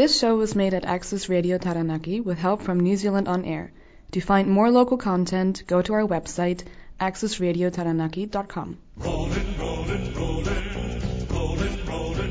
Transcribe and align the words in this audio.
This 0.00 0.18
show 0.18 0.34
was 0.34 0.54
made 0.56 0.72
at 0.72 0.86
Access 0.86 1.28
Radio 1.28 1.58
Taranaki 1.58 2.22
with 2.22 2.38
help 2.38 2.62
from 2.62 2.80
New 2.80 2.96
Zealand 2.96 3.28
On 3.28 3.44
Air. 3.44 3.70
To 4.12 4.22
find 4.22 4.48
more 4.48 4.70
local 4.70 4.96
content, 4.96 5.62
go 5.66 5.82
to 5.82 5.92
our 5.92 6.06
website, 6.06 6.64
accessradiotaranaki.com. 6.98 8.78
Rollin', 8.96 9.58
rollin', 9.58 10.14
rollin', 10.14 11.28
rollin', 11.28 11.86
rollin', 11.86 12.29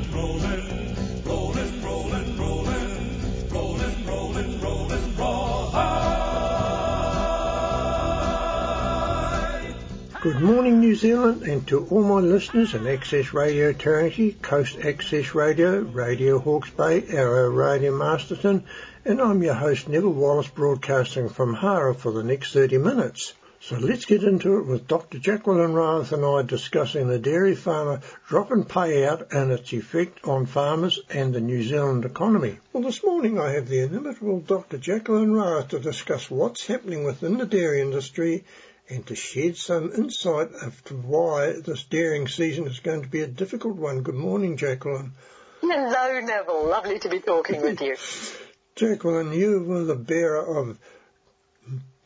Good 10.29 10.41
morning, 10.41 10.79
New 10.79 10.93
Zealand, 10.93 11.41
and 11.41 11.67
to 11.69 11.87
all 11.87 12.03
my 12.03 12.19
listeners 12.19 12.75
in 12.75 12.85
Access 12.85 13.33
Radio 13.33 13.73
Taranaki, 13.73 14.33
Coast 14.33 14.77
Access 14.77 15.33
Radio, 15.33 15.79
Radio 15.79 16.37
Hawke's 16.37 16.69
Bay, 16.69 17.03
Arrow 17.07 17.49
Radio 17.49 17.91
Masterton, 17.97 18.63
and 19.03 19.19
I'm 19.19 19.41
your 19.41 19.55
host 19.55 19.89
Neville 19.89 20.13
Wallace 20.13 20.47
broadcasting 20.47 21.29
from 21.29 21.55
Hara 21.55 21.95
for 21.95 22.11
the 22.11 22.23
next 22.23 22.53
30 22.53 22.77
minutes. 22.77 23.33
So 23.59 23.77
let's 23.77 24.05
get 24.05 24.21
into 24.23 24.57
it 24.59 24.67
with 24.67 24.87
Dr. 24.87 25.17
Jacqueline 25.17 25.73
Rowarth 25.73 26.11
and 26.11 26.23
I 26.23 26.43
discussing 26.43 27.07
the 27.07 27.17
dairy 27.17 27.55
farmer 27.55 27.99
drop 28.27 28.51
and 28.51 28.69
payout 28.69 29.33
and 29.33 29.51
its 29.51 29.73
effect 29.73 30.25
on 30.25 30.45
farmers 30.45 30.99
and 31.09 31.33
the 31.33 31.41
New 31.41 31.63
Zealand 31.63 32.05
economy. 32.05 32.59
Well, 32.71 32.83
this 32.83 33.03
morning 33.03 33.39
I 33.39 33.53
have 33.53 33.67
the 33.67 33.79
inimitable 33.79 34.41
Dr. 34.41 34.77
Jacqueline 34.77 35.33
Rowarth 35.33 35.69
to 35.69 35.79
discuss 35.79 36.29
what's 36.29 36.67
happening 36.67 37.03
within 37.03 37.37
the 37.37 37.47
dairy 37.47 37.81
industry 37.81 38.45
and 38.89 39.05
to 39.05 39.15
shed 39.15 39.55
some 39.55 39.91
insight 39.93 40.49
as 40.63 40.73
to 40.85 40.95
why 40.95 41.53
this 41.63 41.83
dairying 41.83 42.27
season 42.27 42.65
is 42.67 42.79
going 42.79 43.03
to 43.03 43.07
be 43.07 43.21
a 43.21 43.27
difficult 43.27 43.75
one. 43.75 44.01
Good 44.01 44.15
morning, 44.15 44.57
Jacqueline. 44.57 45.13
Hello, 45.61 46.19
Neville. 46.19 46.67
Lovely 46.67 46.99
to 46.99 47.09
be 47.09 47.19
talking 47.19 47.61
with 47.61 47.81
you. 47.81 47.95
Jacqueline, 48.75 49.33
you 49.33 49.63
were 49.63 49.83
the 49.83 49.95
bearer 49.95 50.59
of 50.59 50.79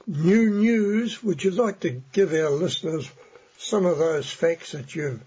new 0.08 0.50
news. 0.50 1.24
Would 1.24 1.44
you 1.44 1.52
like 1.52 1.80
to 1.82 2.02
give 2.12 2.34
our 2.34 2.50
listeners 2.50 3.10
some 3.58 3.86
of 3.86 3.98
those 3.98 4.30
facts 4.30 4.74
that 4.74 4.96
you've 4.96 5.24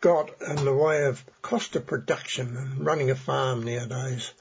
got 0.00 0.30
in 0.40 0.64
the 0.64 0.74
way 0.74 1.04
of 1.04 1.24
cost 1.42 1.76
of 1.76 1.86
production 1.86 2.56
and 2.56 2.84
running 2.84 3.10
a 3.10 3.14
farm 3.14 3.62
nowadays? 3.62 4.32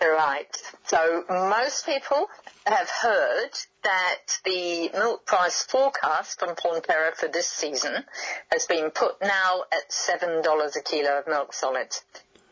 Right. 0.00 0.56
So 0.84 1.24
most 1.28 1.86
people 1.86 2.28
have 2.66 2.88
heard 2.88 3.50
that 3.84 4.38
the 4.44 4.90
milk 4.92 5.26
price 5.26 5.62
forecast 5.64 6.38
from 6.38 6.56
Fonterra 6.56 7.14
for 7.14 7.28
this 7.28 7.46
season 7.46 8.04
has 8.50 8.66
been 8.66 8.90
put 8.90 9.20
now 9.20 9.64
at 9.72 9.90
$7 9.90 10.76
a 10.76 10.82
kilo 10.82 11.18
of 11.18 11.26
milk 11.26 11.52
solids. 11.52 12.02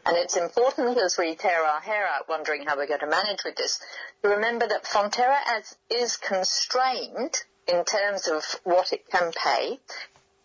And 0.05 0.17
it's 0.17 0.37
important 0.37 0.99
as 0.99 1.17
we 1.19 1.35
tear 1.37 1.63
our 1.63 1.81
hair 1.81 2.07
out 2.07 2.29
wondering 2.29 2.65
how 2.67 2.77
we're 2.77 2.87
going 2.87 3.01
to 3.01 3.07
manage 3.07 3.41
with 3.45 3.57
this 3.57 3.81
to 4.23 4.31
remember 4.31 4.67
that 4.67 4.85
Fonterra 4.85 5.39
as, 5.47 5.77
is 5.91 6.17
constrained 6.17 7.35
in 7.67 7.85
terms 7.85 8.29
of 8.29 8.45
what 8.65 8.93
it 8.93 9.09
can 9.11 9.33
pay 9.33 9.81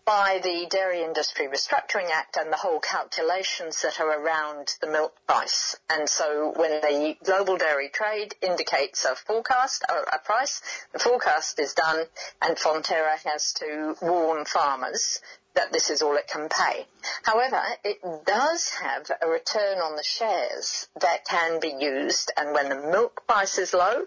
by 0.04 0.38
the 0.42 0.66
Dairy 0.68 1.02
Industry 1.02 1.46
Restructuring 1.46 2.10
Act 2.10 2.36
and 2.36 2.52
the 2.52 2.56
whole 2.56 2.80
calculations 2.80 3.80
that 3.82 4.00
are 4.00 4.20
around 4.20 4.76
the 4.80 4.86
milk 4.86 5.14
price. 5.26 5.76
And 5.88 6.08
so 6.08 6.52
when 6.56 6.80
the 6.82 7.16
global 7.24 7.56
dairy 7.56 7.88
trade 7.88 8.34
indicates 8.42 9.04
a 9.04 9.14
forecast, 9.14 9.84
or 9.88 10.02
a 10.02 10.18
price, 10.18 10.60
the 10.92 10.98
forecast 10.98 11.58
is 11.58 11.74
done 11.74 12.04
and 12.42 12.56
Fonterra 12.56 13.16
has 13.24 13.54
to 13.54 13.96
warn 14.02 14.44
farmers 14.44 15.20
that 15.54 15.72
this 15.72 15.90
is 15.90 16.02
all 16.02 16.16
it 16.16 16.26
can 16.26 16.48
pay. 16.48 16.86
However, 17.22 17.62
it 17.84 17.98
does 18.26 18.70
have 18.70 19.10
a 19.22 19.28
return 19.28 19.78
on 19.78 19.96
the 19.96 20.02
shares 20.02 20.88
that 21.00 21.24
can 21.24 21.60
be 21.60 21.74
used 21.78 22.32
and 22.36 22.52
when 22.52 22.68
the 22.68 22.90
milk 22.90 23.26
price 23.26 23.58
is 23.58 23.72
low, 23.72 24.04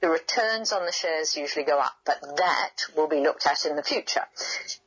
the 0.00 0.10
returns 0.10 0.72
on 0.72 0.86
the 0.86 0.92
shares 0.92 1.36
usually 1.36 1.64
go 1.64 1.78
up, 1.78 1.94
but 2.04 2.20
that 2.36 2.76
will 2.96 3.08
be 3.08 3.20
looked 3.20 3.46
at 3.46 3.64
in 3.64 3.76
the 3.76 3.82
future. 3.82 4.24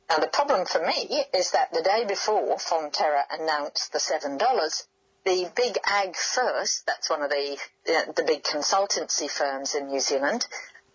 Now 0.08 0.18
the 0.18 0.28
problem 0.28 0.66
for 0.66 0.84
me 0.84 1.24
is 1.34 1.50
that 1.52 1.72
the 1.72 1.82
day 1.82 2.04
before 2.06 2.56
Fonterra 2.58 3.22
announced 3.30 3.92
the 3.92 3.98
$7, 3.98 4.38
the 5.24 5.50
big 5.56 5.74
AgFirst, 5.84 6.84
that's 6.84 7.08
one 7.08 7.22
of 7.22 7.30
the, 7.30 7.56
uh, 7.88 8.12
the 8.12 8.24
big 8.24 8.42
consultancy 8.42 9.30
firms 9.30 9.74
in 9.74 9.88
New 9.88 10.00
Zealand, 10.00 10.46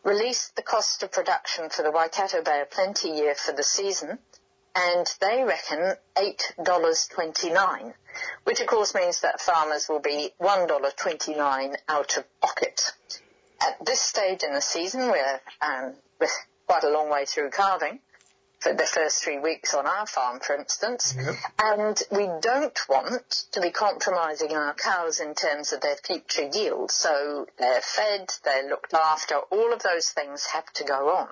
released 0.04 0.56
the 0.56 0.62
cost 0.62 1.04
of 1.04 1.12
production 1.12 1.70
for 1.70 1.84
the 1.84 1.92
Waikato 1.92 2.42
Bay 2.42 2.62
of 2.62 2.72
Plenty 2.72 3.10
year 3.10 3.36
for 3.36 3.52
the 3.52 3.64
season, 3.64 4.20
and 4.76 5.08
they 5.20 5.44
reckon 5.44 5.96
$8.29, 6.16 7.94
which 8.44 8.60
of 8.60 8.68
course 8.68 8.94
means 8.94 9.22
that 9.22 9.42
farmers 9.42 9.88
will 9.90 10.00
be 10.00 10.32
$1.29 10.42 11.76
out 11.88 12.18
of 12.18 12.42
pocket. 12.42 12.92
At 13.62 13.86
this 13.86 14.00
stage 14.00 14.44
in 14.44 14.54
the 14.54 14.62
season, 14.62 15.10
we're, 15.10 15.42
um, 15.62 15.94
we're 16.20 16.28
quite 16.68 16.84
a 16.84 16.90
long 16.90 17.10
way 17.10 17.26
through 17.26 17.50
calving 17.50 18.00
for 18.60 18.74
the 18.74 18.86
first 18.86 19.24
three 19.24 19.40
weeks 19.40 19.74
on 19.74 19.88
our 19.88 20.06
farm, 20.06 20.40
for 20.40 20.56
instance. 20.56 21.16
Yep. 21.18 21.36
And 21.60 22.02
we 22.12 22.30
don't 22.42 22.78
want 22.90 23.46
to 23.54 23.62
be 23.62 23.72
compromising 23.72 24.56
our 24.56 24.74
cows 24.74 25.20
in 25.20 25.34
terms 25.34 25.72
of 25.72 25.82
their 25.82 25.96
future 25.96 26.50
yield. 26.54 26.92
So 26.92 27.48
they're 27.58 27.82
fed, 27.82 28.32
they're 28.44 28.70
looked 28.70 28.94
after, 28.94 29.36
all 29.36 29.74
of 29.74 29.82
those 29.82 30.10
things 30.10 30.46
have 30.48 30.72
to 30.74 30.84
go 30.84 31.16
on. 31.16 31.30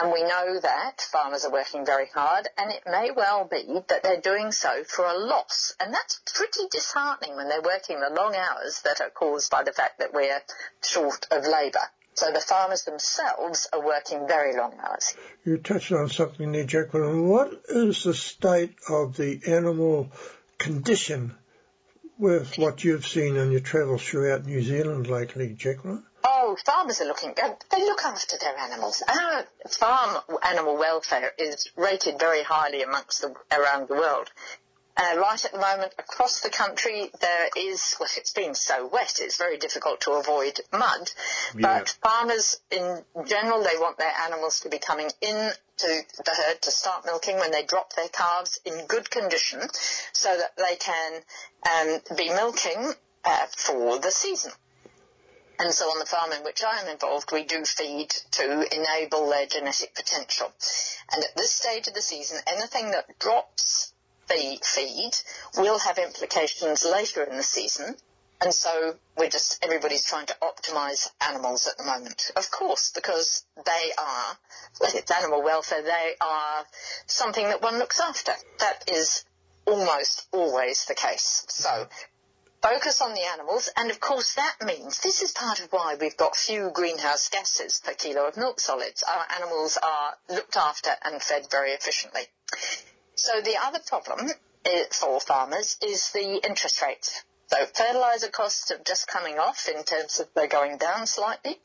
And 0.00 0.12
we 0.12 0.22
know 0.22 0.60
that 0.60 1.00
farmers 1.00 1.44
are 1.44 1.50
working 1.50 1.84
very 1.84 2.06
hard 2.14 2.46
and 2.56 2.70
it 2.70 2.84
may 2.86 3.10
well 3.10 3.44
be 3.50 3.80
that 3.88 4.04
they're 4.04 4.20
doing 4.20 4.52
so 4.52 4.84
for 4.84 5.04
a 5.04 5.18
loss. 5.18 5.74
And 5.80 5.92
that's 5.92 6.20
pretty 6.34 6.68
disheartening 6.70 7.34
when 7.34 7.48
they're 7.48 7.62
working 7.62 7.98
the 7.98 8.14
long 8.14 8.36
hours 8.36 8.80
that 8.84 9.00
are 9.00 9.10
caused 9.10 9.50
by 9.50 9.64
the 9.64 9.72
fact 9.72 9.98
that 9.98 10.14
we're 10.14 10.40
short 10.84 11.26
of 11.32 11.44
labour. 11.46 11.80
So 12.14 12.30
the 12.32 12.40
farmers 12.40 12.82
themselves 12.82 13.68
are 13.72 13.84
working 13.84 14.26
very 14.28 14.56
long 14.56 14.74
hours. 14.80 15.14
You 15.44 15.58
touched 15.58 15.92
on 15.92 16.08
something 16.08 16.52
there, 16.52 16.64
Jacqueline. 16.64 17.28
What 17.28 17.62
is 17.68 18.04
the 18.04 18.14
state 18.14 18.76
of 18.88 19.16
the 19.16 19.40
animal 19.46 20.10
condition 20.58 21.34
with 22.18 22.56
what 22.56 22.84
you've 22.84 23.06
seen 23.06 23.38
on 23.38 23.50
your 23.50 23.60
travels 23.60 24.02
throughout 24.02 24.46
New 24.46 24.62
Zealand 24.62 25.08
lately, 25.08 25.54
Jacqueline? 25.54 26.04
Oh, 26.24 26.56
farmers 26.64 27.00
are 27.00 27.06
looking, 27.06 27.34
uh, 27.42 27.54
they 27.70 27.80
look 27.80 28.02
after 28.04 28.36
their 28.38 28.56
animals. 28.56 29.02
Our 29.08 29.44
farm 29.68 30.22
animal 30.42 30.76
welfare 30.76 31.32
is 31.38 31.70
rated 31.76 32.18
very 32.18 32.42
highly 32.42 32.82
amongst 32.82 33.22
the, 33.22 33.34
around 33.52 33.88
the 33.88 33.94
world. 33.94 34.30
Uh, 35.00 35.16
right 35.16 35.44
at 35.44 35.52
the 35.52 35.58
moment, 35.58 35.94
across 35.96 36.40
the 36.40 36.50
country, 36.50 37.08
there 37.20 37.48
is, 37.56 37.94
well, 38.00 38.08
it's 38.16 38.32
been 38.32 38.52
so 38.56 38.88
wet, 38.88 39.20
it's 39.20 39.38
very 39.38 39.56
difficult 39.56 40.00
to 40.00 40.10
avoid 40.12 40.60
mud. 40.72 41.10
Yeah. 41.54 41.78
But 41.78 41.96
farmers, 42.02 42.58
in 42.72 43.04
general, 43.24 43.62
they 43.62 43.78
want 43.78 43.98
their 43.98 44.12
animals 44.24 44.60
to 44.60 44.68
be 44.68 44.78
coming 44.80 45.08
in 45.20 45.52
to 45.78 45.86
the 46.24 46.30
herd 46.32 46.60
to 46.62 46.72
start 46.72 47.06
milking 47.06 47.36
when 47.36 47.52
they 47.52 47.62
drop 47.62 47.94
their 47.94 48.08
calves 48.08 48.60
in 48.64 48.86
good 48.88 49.08
condition 49.08 49.60
so 50.12 50.36
that 50.36 50.56
they 50.56 50.74
can 50.74 51.22
um, 51.70 52.16
be 52.16 52.30
milking 52.30 52.92
uh, 53.24 53.46
for 53.56 54.00
the 54.00 54.10
season. 54.10 54.50
And 55.60 55.74
so 55.74 55.86
on 55.86 55.98
the 55.98 56.06
farm 56.06 56.32
in 56.32 56.44
which 56.44 56.62
I 56.62 56.80
am 56.80 56.88
involved, 56.88 57.32
we 57.32 57.44
do 57.44 57.64
feed 57.64 58.10
to 58.32 58.74
enable 58.74 59.28
their 59.28 59.46
genetic 59.46 59.94
potential. 59.94 60.52
And 61.12 61.24
at 61.24 61.36
this 61.36 61.50
stage 61.50 61.88
of 61.88 61.94
the 61.94 62.02
season, 62.02 62.38
anything 62.46 62.92
that 62.92 63.18
drops 63.18 63.92
the 64.28 64.58
feed 64.62 65.12
will 65.56 65.78
have 65.78 65.98
implications 65.98 66.84
later 66.84 67.24
in 67.24 67.36
the 67.36 67.42
season. 67.42 67.96
And 68.40 68.54
so 68.54 68.94
we're 69.16 69.30
just, 69.30 69.64
everybody's 69.64 70.04
trying 70.04 70.26
to 70.26 70.36
optimize 70.40 71.10
animals 71.20 71.66
at 71.66 71.76
the 71.76 71.84
moment. 71.84 72.30
Of 72.36 72.52
course, 72.52 72.92
because 72.94 73.44
they 73.56 73.92
are, 73.98 74.38
it's 74.80 75.10
animal 75.10 75.42
welfare, 75.42 75.82
they 75.82 76.14
are 76.20 76.64
something 77.06 77.44
that 77.48 77.62
one 77.62 77.78
looks 77.78 77.98
after. 77.98 78.32
That 78.60 78.84
is 78.92 79.24
almost 79.66 80.28
always 80.30 80.84
the 80.84 80.94
case. 80.94 81.44
So 81.48 81.88
focus 82.62 83.00
on 83.00 83.14
the 83.14 83.24
animals, 83.32 83.68
and 83.76 83.90
of 83.90 84.00
course 84.00 84.34
that 84.34 84.56
means 84.64 85.00
this 85.00 85.22
is 85.22 85.32
part 85.32 85.60
of 85.60 85.72
why 85.72 85.96
we've 86.00 86.16
got 86.16 86.36
few 86.36 86.70
greenhouse 86.72 87.28
gases 87.28 87.80
per 87.84 87.94
kilo 87.94 88.26
of 88.26 88.36
milk 88.36 88.60
solids. 88.60 89.02
Our 89.02 89.26
animals 89.36 89.78
are 89.82 90.14
looked 90.28 90.56
after 90.56 90.90
and 91.04 91.22
fed 91.22 91.50
very 91.50 91.72
efficiently. 91.72 92.22
So 93.14 93.40
the 93.40 93.56
other 93.62 93.80
problem 93.86 94.30
for 94.92 95.20
farmers 95.20 95.76
is 95.82 96.10
the 96.12 96.40
interest 96.46 96.82
rates. 96.82 97.24
So 97.48 97.64
fertilizer 97.64 98.28
costs 98.28 98.70
are 98.70 98.80
just 98.84 99.06
coming 99.06 99.38
off 99.38 99.68
in 99.68 99.82
terms 99.82 100.20
of 100.20 100.28
they're 100.34 100.48
going 100.48 100.76
down 100.76 101.06
slightly, 101.06 101.58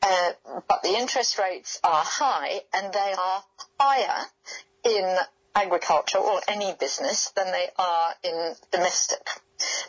uh, 0.00 0.32
but 0.68 0.82
the 0.82 0.94
interest 0.96 1.38
rates 1.38 1.80
are 1.82 2.04
high 2.04 2.60
and 2.72 2.92
they 2.92 3.14
are 3.18 3.44
higher 3.80 4.26
in 4.84 5.16
agriculture 5.56 6.18
or 6.18 6.40
any 6.46 6.72
business 6.78 7.30
than 7.34 7.50
they 7.50 7.68
are 7.76 8.14
in 8.22 8.54
domestic. 8.70 9.26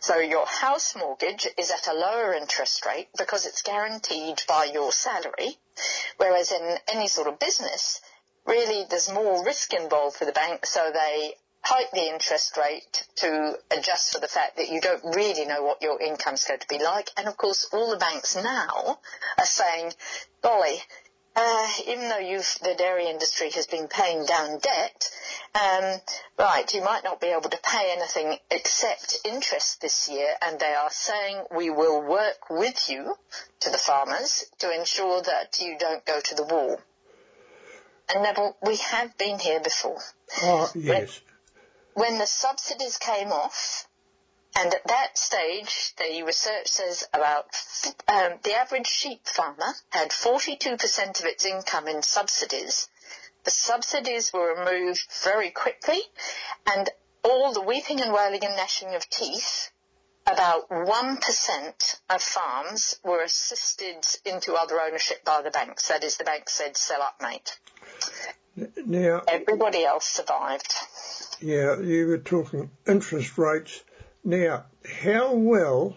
So 0.02 0.18
your 0.18 0.46
house 0.46 0.96
mortgage 0.96 1.48
is 1.58 1.72
at 1.72 1.88
a 1.88 1.94
lower 1.94 2.34
interest 2.34 2.86
rate 2.86 3.10
because 3.18 3.46
it's 3.46 3.62
guaranteed 3.62 4.42
by 4.48 4.66
your 4.66 4.92
salary, 4.92 5.58
whereas 6.18 6.52
in 6.52 6.78
any 6.88 7.08
sort 7.08 7.28
of 7.28 7.40
business, 7.40 8.02
really 8.46 8.86
there's 8.90 9.12
more 9.12 9.46
risk 9.46 9.74
involved 9.74 10.18
for 10.18 10.26
the 10.26 10.32
bank, 10.32 10.66
so 10.66 10.92
they 10.92 11.36
hike 11.62 11.92
the 11.92 12.10
interest 12.10 12.58
rate 12.58 13.08
to 13.18 13.58
adjust 13.70 14.14
for 14.14 14.20
the 14.20 14.28
fact 14.28 14.58
that 14.58 14.70
you 14.70 14.82
don't 14.82 15.04
really 15.16 15.46
know 15.46 15.62
what 15.64 15.82
your 15.82 16.02
income's 16.02 16.46
going 16.46 16.60
to 16.60 16.68
be 16.68 16.82
like. 16.84 17.12
And 17.18 17.28
of 17.28 17.38
course, 17.38 17.68
all 17.72 17.92
the 17.92 17.98
banks 17.98 18.36
now 18.36 19.00
are 19.38 19.46
saying, 19.46 19.94
golly, 20.42 20.82
uh, 21.36 21.72
even 21.88 22.10
though 22.10 22.20
you've, 22.20 22.58
the 22.62 22.76
dairy 22.78 23.08
industry 23.08 23.50
has 23.52 23.68
been 23.68 23.88
paying 23.88 24.26
down 24.26 24.60
debt, 24.60 25.10
um, 25.56 26.00
right, 26.38 26.74
you 26.74 26.84
might 26.84 27.04
not 27.04 27.22
be 27.22 27.28
able 27.28 27.50
to 27.50 27.60
pay 27.64 27.94
anything 27.96 28.38
except 28.52 29.18
interest 29.26 29.82
this 29.82 30.10
year, 30.10 30.34
and 30.42 30.60
they 30.60 30.74
are 30.74 30.90
saying 30.90 31.44
we 31.56 31.70
will 31.70 32.02
work 32.02 32.50
with 32.50 32.90
you 32.90 33.16
to 33.62 33.70
the 33.70 33.78
farmers 33.78 34.46
to 34.60 34.72
ensure 34.72 35.22
that 35.22 35.60
you 35.62 35.78
don't 35.80 36.06
go 36.06 36.20
to 36.20 36.36
the 36.36 36.44
wall. 36.44 36.80
And 38.14 38.24
Neville, 38.24 38.58
we 38.66 38.78
have 38.78 39.18
been 39.18 39.40
here 39.40 39.60
before. 39.60 40.00
Oh, 40.44 40.70
yes. 40.76 41.22
When 41.94 42.18
the 42.18 42.26
subsidies 42.26 42.98
came 42.98 43.32
off, 43.32 43.88
and 44.56 44.74
at 44.74 44.88
that 44.88 45.18
stage, 45.18 45.94
the 45.98 46.24
research 46.24 46.68
says 46.68 47.08
about 47.14 47.46
um, 48.08 48.34
the 48.44 48.54
average 48.56 48.88
sheep 48.88 49.26
farmer 49.26 49.74
had 49.90 50.10
42% 50.10 51.20
of 51.20 51.26
its 51.26 51.46
income 51.46 51.88
in 51.88 52.02
subsidies. 52.02 52.88
The 53.46 53.52
subsidies 53.52 54.32
were 54.34 54.56
removed 54.56 55.08
very 55.24 55.50
quickly, 55.52 56.02
and 56.68 56.90
all 57.24 57.54
the 57.54 57.62
weeping 57.62 58.02
and 58.02 58.12
wailing 58.14 58.44
and 58.44 58.56
gnashing 58.56 58.96
of 58.96 59.10
teeth, 59.10 59.72
about 60.28 60.70
1% 60.70 62.00
of 62.10 62.22
farms 62.22 63.00
were 63.04 63.24
assisted 63.24 64.06
into 64.26 64.54
other 64.54 64.80
ownership 64.82 65.24
by 65.24 65.42
the 65.42 65.52
banks. 65.52 65.88
That 65.88 66.04
is, 66.04 66.18
the 66.18 66.24
bank 66.24 66.50
said, 66.50 66.76
sell 66.78 67.02
up, 67.02 67.22
mate. 67.22 67.58
Now, 68.86 69.22
Everybody 69.28 69.86
else 69.86 70.06
survived. 70.06 70.74
yeah, 71.40 71.80
you 71.80 72.08
were 72.08 72.18
talking 72.18 72.70
interest 72.86 73.38
rates. 73.38 73.84
Now, 74.24 74.66
how 75.02 75.34
well 75.34 75.96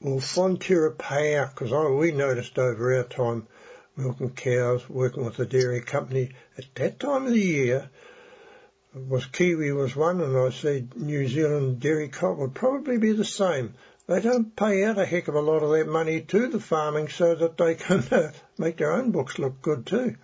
will 0.00 0.20
Fonterra 0.20 0.96
pay 0.96 1.36
out? 1.36 1.54
Because 1.54 1.72
we 1.72 2.12
noticed 2.12 2.58
over 2.58 2.96
our 2.96 3.04
time 3.04 3.46
milking 3.96 4.30
cows, 4.30 4.88
working 4.88 5.24
with 5.24 5.36
the 5.36 5.46
dairy 5.46 5.80
company, 5.80 6.30
at 6.56 6.74
that 6.76 7.00
time 7.00 7.26
of 7.26 7.32
the 7.32 7.40
year, 7.40 7.90
was 8.94 9.26
Kiwi 9.26 9.72
was 9.72 9.96
one, 9.96 10.20
and 10.20 10.36
I 10.36 10.50
see 10.50 10.88
New 10.94 11.28
Zealand 11.28 11.80
Dairy 11.80 12.08
Co 12.08 12.32
would 12.34 12.54
probably 12.54 12.98
be 12.98 13.12
the 13.12 13.24
same. 13.24 13.74
They 14.06 14.20
don't 14.20 14.54
pay 14.54 14.84
out 14.84 14.98
a 14.98 15.04
heck 15.04 15.28
of 15.28 15.34
a 15.34 15.40
lot 15.40 15.62
of 15.62 15.70
that 15.70 15.88
money 15.88 16.20
to 16.20 16.46
the 16.46 16.60
farming 16.60 17.08
so 17.08 17.34
that 17.34 17.58
they 17.58 17.74
can 17.74 18.00
uh, 18.10 18.32
make 18.58 18.76
their 18.76 18.92
own 18.92 19.10
books 19.10 19.38
look 19.38 19.60
good 19.60 19.84
too. 19.86 20.16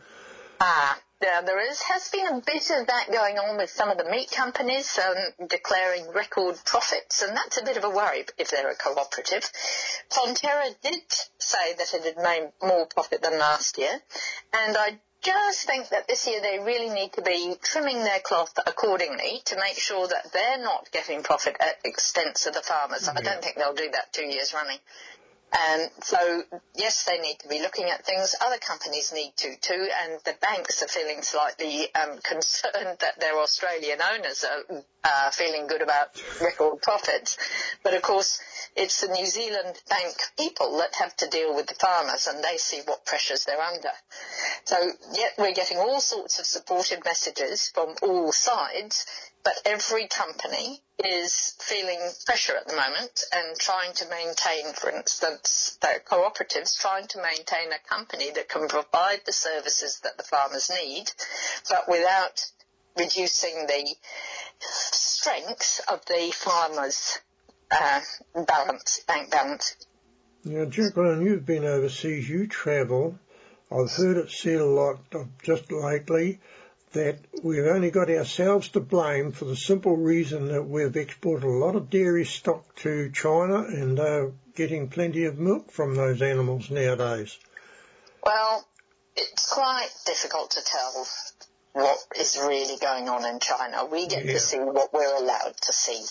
Ah, 0.60 1.01
there, 1.22 1.42
there 1.42 1.70
is, 1.70 1.80
has 1.82 2.10
been 2.10 2.26
a 2.26 2.40
bit 2.44 2.68
of 2.70 2.88
that 2.88 3.06
going 3.10 3.38
on 3.38 3.56
with 3.56 3.70
some 3.70 3.88
of 3.88 3.96
the 3.96 4.10
meat 4.10 4.30
companies 4.30 4.98
um, 4.98 5.48
declaring 5.48 6.04
record 6.12 6.56
profits, 6.66 7.22
and 7.22 7.34
that's 7.36 7.60
a 7.60 7.64
bit 7.64 7.76
of 7.76 7.84
a 7.84 7.90
worry 7.90 8.24
if 8.36 8.50
they're 8.50 8.70
a 8.70 8.74
cooperative. 8.74 9.48
Fonterra 10.10 10.74
did 10.82 11.00
say 11.38 11.74
that 11.78 11.94
it 11.94 12.04
had 12.04 12.22
made 12.22 12.50
more 12.60 12.86
profit 12.86 13.22
than 13.22 13.38
last 13.38 13.78
year, 13.78 14.00
and 14.52 14.76
I 14.76 14.98
just 15.22 15.66
think 15.66 15.88
that 15.90 16.08
this 16.08 16.26
year 16.26 16.40
they 16.42 16.58
really 16.58 16.92
need 16.92 17.12
to 17.12 17.22
be 17.22 17.54
trimming 17.62 18.02
their 18.02 18.18
cloth 18.18 18.52
accordingly 18.66 19.40
to 19.44 19.56
make 19.56 19.78
sure 19.78 20.08
that 20.08 20.32
they're 20.32 20.58
not 20.58 20.90
getting 20.90 21.22
profit 21.22 21.56
at 21.60 21.78
expense 21.84 22.46
of 22.46 22.54
the 22.54 22.60
farmers. 22.60 23.08
I 23.08 23.20
don't 23.20 23.40
think 23.40 23.56
they'll 23.56 23.74
do 23.74 23.90
that 23.92 24.12
two 24.12 24.26
years 24.26 24.52
running. 24.52 24.78
Um, 25.52 25.88
so 26.02 26.42
yes, 26.74 27.04
they 27.04 27.18
need 27.18 27.38
to 27.40 27.48
be 27.48 27.60
looking 27.60 27.90
at 27.90 28.06
things. 28.06 28.34
Other 28.40 28.58
companies 28.58 29.12
need 29.12 29.32
to 29.36 29.54
too, 29.60 29.88
and 30.02 30.18
the 30.24 30.34
banks 30.40 30.82
are 30.82 30.88
feeling 30.88 31.22
slightly 31.22 31.94
um, 31.94 32.18
concerned 32.22 32.98
that 33.00 33.20
their 33.20 33.38
Australian 33.38 33.98
owners 34.00 34.44
are 34.44 34.82
uh, 35.04 35.30
feeling 35.30 35.66
good 35.66 35.82
about 35.82 36.08
record 36.40 36.80
profits. 36.80 37.36
But 37.82 37.94
of 37.94 38.02
course, 38.02 38.40
it's 38.76 39.02
the 39.02 39.08
New 39.08 39.26
Zealand 39.26 39.80
bank 39.90 40.14
people 40.38 40.78
that 40.78 40.94
have 40.94 41.14
to 41.16 41.28
deal 41.28 41.54
with 41.54 41.66
the 41.66 41.74
farmers, 41.74 42.26
and 42.26 42.42
they 42.42 42.56
see 42.56 42.80
what 42.86 43.04
pressures 43.04 43.44
they're 43.44 43.60
under. 43.60 43.92
So 44.64 44.76
yet 45.12 45.32
we're 45.38 45.52
getting 45.52 45.78
all 45.78 46.00
sorts 46.00 46.38
of 46.38 46.46
supportive 46.46 47.04
messages 47.04 47.68
from 47.74 47.94
all 48.02 48.32
sides, 48.32 49.06
but 49.44 49.54
every 49.64 50.06
company 50.06 50.80
is 51.04 51.56
feeling 51.58 51.98
pressure 52.26 52.54
at 52.56 52.68
the 52.68 52.76
moment 52.76 53.24
and 53.34 53.58
trying 53.58 53.92
to 53.94 54.08
maintain, 54.08 54.72
for 54.74 54.90
instance, 54.90 55.78
the 55.80 56.00
cooperatives 56.08 56.78
trying 56.78 57.06
to 57.08 57.20
maintain 57.20 57.72
a 57.72 57.88
company 57.88 58.30
that 58.30 58.48
can 58.48 58.68
provide 58.68 59.20
the 59.26 59.32
services 59.32 60.00
that 60.04 60.16
the 60.16 60.22
farmers 60.22 60.70
need, 60.70 61.10
but 61.68 61.88
without 61.88 62.40
reducing 62.96 63.66
the 63.66 63.94
strength 64.60 65.80
of 65.88 66.04
the 66.06 66.32
farmers' 66.34 67.18
uh, 67.70 68.00
balance, 68.46 69.00
bank 69.08 69.30
balance. 69.30 69.76
Now, 70.44 70.66
Jacqueline, 70.66 71.22
you've 71.22 71.46
been 71.46 71.64
overseas, 71.64 72.28
you 72.28 72.46
travel. 72.46 73.18
I've 73.70 73.90
heard 73.90 74.18
it 74.18 74.30
said 74.30 74.60
a 74.60 74.66
lot 74.66 74.98
just 75.42 75.72
lately 75.72 76.40
that 76.92 77.18
we've 77.42 77.66
only 77.66 77.90
got 77.90 78.10
ourselves 78.10 78.68
to 78.70 78.80
blame 78.80 79.32
for 79.32 79.44
the 79.44 79.56
simple 79.56 79.96
reason 79.96 80.48
that 80.48 80.62
we've 80.62 80.96
exported 80.96 81.46
a 81.46 81.50
lot 81.50 81.76
of 81.76 81.90
dairy 81.90 82.24
stock 82.24 82.74
to 82.76 83.10
China 83.10 83.60
and 83.60 83.98
they're 83.98 84.32
getting 84.54 84.88
plenty 84.88 85.24
of 85.24 85.38
milk 85.38 85.70
from 85.70 85.94
those 85.94 86.20
animals 86.22 86.70
nowadays. 86.70 87.38
Well, 88.24 88.66
it's 89.16 89.52
quite 89.52 89.88
difficult 90.06 90.52
to 90.52 90.60
tell 90.64 91.06
what 91.72 91.98
is 92.18 92.38
really 92.38 92.78
going 92.78 93.08
on 93.08 93.24
in 93.24 93.40
China. 93.40 93.86
We 93.86 94.06
get 94.06 94.24
Yeah. 94.24 94.32
to 94.32 94.40
see 94.40 94.58
what 94.58 94.92
we're 94.92 95.16
allowed 95.16 95.56
to 95.62 95.72
see. 95.72 96.04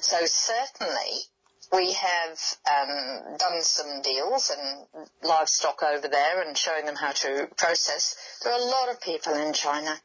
So 0.00 0.24
certainly 0.24 1.26
we 1.72 1.92
have 1.92 2.38
um, 2.70 3.36
done 3.38 3.62
some 3.62 4.02
deals 4.02 4.50
and 4.50 5.06
livestock 5.22 5.82
over 5.82 6.06
there 6.06 6.42
and 6.42 6.56
showing 6.56 6.84
them 6.84 6.96
how 6.96 7.12
to 7.12 7.48
process. 7.56 8.16
There 8.44 8.52
are 8.52 8.60
a 8.60 8.64
lot 8.64 8.90
of 8.90 9.00
people 9.00 9.34
in 9.34 9.54
China, 9.54 9.98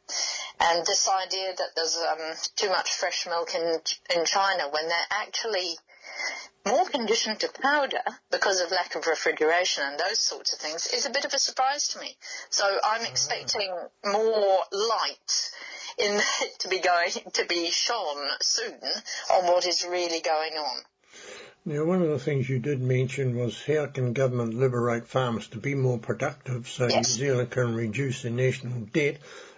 and 0.61 0.85
this 0.85 1.09
idea 1.09 1.53
that 1.57 1.75
there's 1.75 1.97
um, 1.97 2.35
too 2.55 2.69
much 2.69 2.93
fresh 2.93 3.27
milk 3.27 3.53
in 3.53 3.79
in 4.15 4.25
China 4.25 4.69
when 4.71 4.87
they're 4.87 5.11
actually 5.11 5.75
more 6.65 6.85
conditioned 6.85 7.39
to 7.39 7.49
powder 7.61 8.03
because 8.31 8.61
of 8.61 8.71
lack 8.71 8.95
of 8.95 9.07
refrigeration 9.07 9.83
and 9.85 9.99
those 9.99 10.19
sorts 10.19 10.53
of 10.53 10.59
things 10.59 10.87
is 10.87 11.05
a 11.05 11.09
bit 11.09 11.25
of 11.25 11.33
a 11.33 11.39
surprise 11.39 11.89
to 11.89 11.99
me. 11.99 12.15
So 12.49 12.65
I'm 12.83 13.05
expecting 13.05 13.71
more 14.05 14.59
light 14.71 15.51
in 15.97 16.19
to 16.59 16.67
be 16.67 16.79
going 16.79 17.11
to 17.33 17.45
be 17.45 17.69
shone 17.71 18.29
soon 18.41 18.79
on 19.33 19.45
what 19.45 19.65
is 19.65 19.85
really 19.85 20.21
going 20.21 20.53
on. 20.53 20.77
Now, 21.67 21.83
one 21.83 22.01
of 22.01 22.07
the 22.07 22.17
things 22.17 22.47
you 22.47 22.59
did 22.59 22.79
mention 22.79 23.35
was 23.35 23.61
how 23.61 23.87
can 23.87 24.13
government 24.13 24.53
liberate 24.53 25.05
farmers 25.05 25.49
to 25.49 25.57
be 25.57 25.75
more 25.75 25.97
productive 25.97 26.69
so 26.69 26.87
Yes. 26.87 27.17
New 27.17 27.25
Zealand 27.25 27.51
can 27.51 27.75
reduce 27.75 28.21
the 28.21 28.29
national 28.29 28.85
debt? 28.93 29.17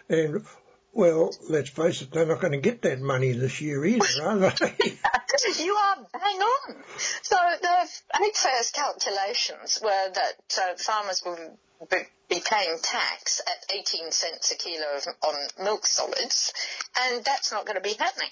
And, 0.10 0.44
well, 0.92 1.32
let's 1.50 1.70
face 1.70 2.02
it, 2.02 2.10
they're 2.10 2.26
not 2.26 2.42
going 2.42 2.54
to 2.54 2.58
get 2.58 2.82
that 2.82 3.00
money 3.00 3.34
this 3.34 3.62
year 3.62 3.86
either, 3.86 4.24
are 4.24 4.40
they? 4.40 4.48
you 5.64 5.76
are 5.76 5.98
bang 6.12 6.42
on. 6.42 6.76
So 7.22 7.36
the 7.62 7.88
AgFirst's 8.16 8.72
calculations 8.72 9.80
were 9.80 10.10
that 10.12 10.58
uh, 10.58 10.78
farmers 10.78 11.22
will 11.24 11.60
be, 11.92 11.98
be 12.28 12.42
paying 12.44 12.80
tax 12.82 13.40
at 13.46 13.72
18 13.72 14.12
cents 14.12 14.52
a 14.52 14.58
kilo 14.58 14.98
of, 14.98 15.06
on 15.28 15.64
milk 15.64 15.86
solids, 15.86 16.54
and 17.00 17.24
that's 17.24 17.52
not 17.52 17.68
going 17.68 17.78
to 17.78 17.88
be 17.88 17.94
happening. 17.94 18.30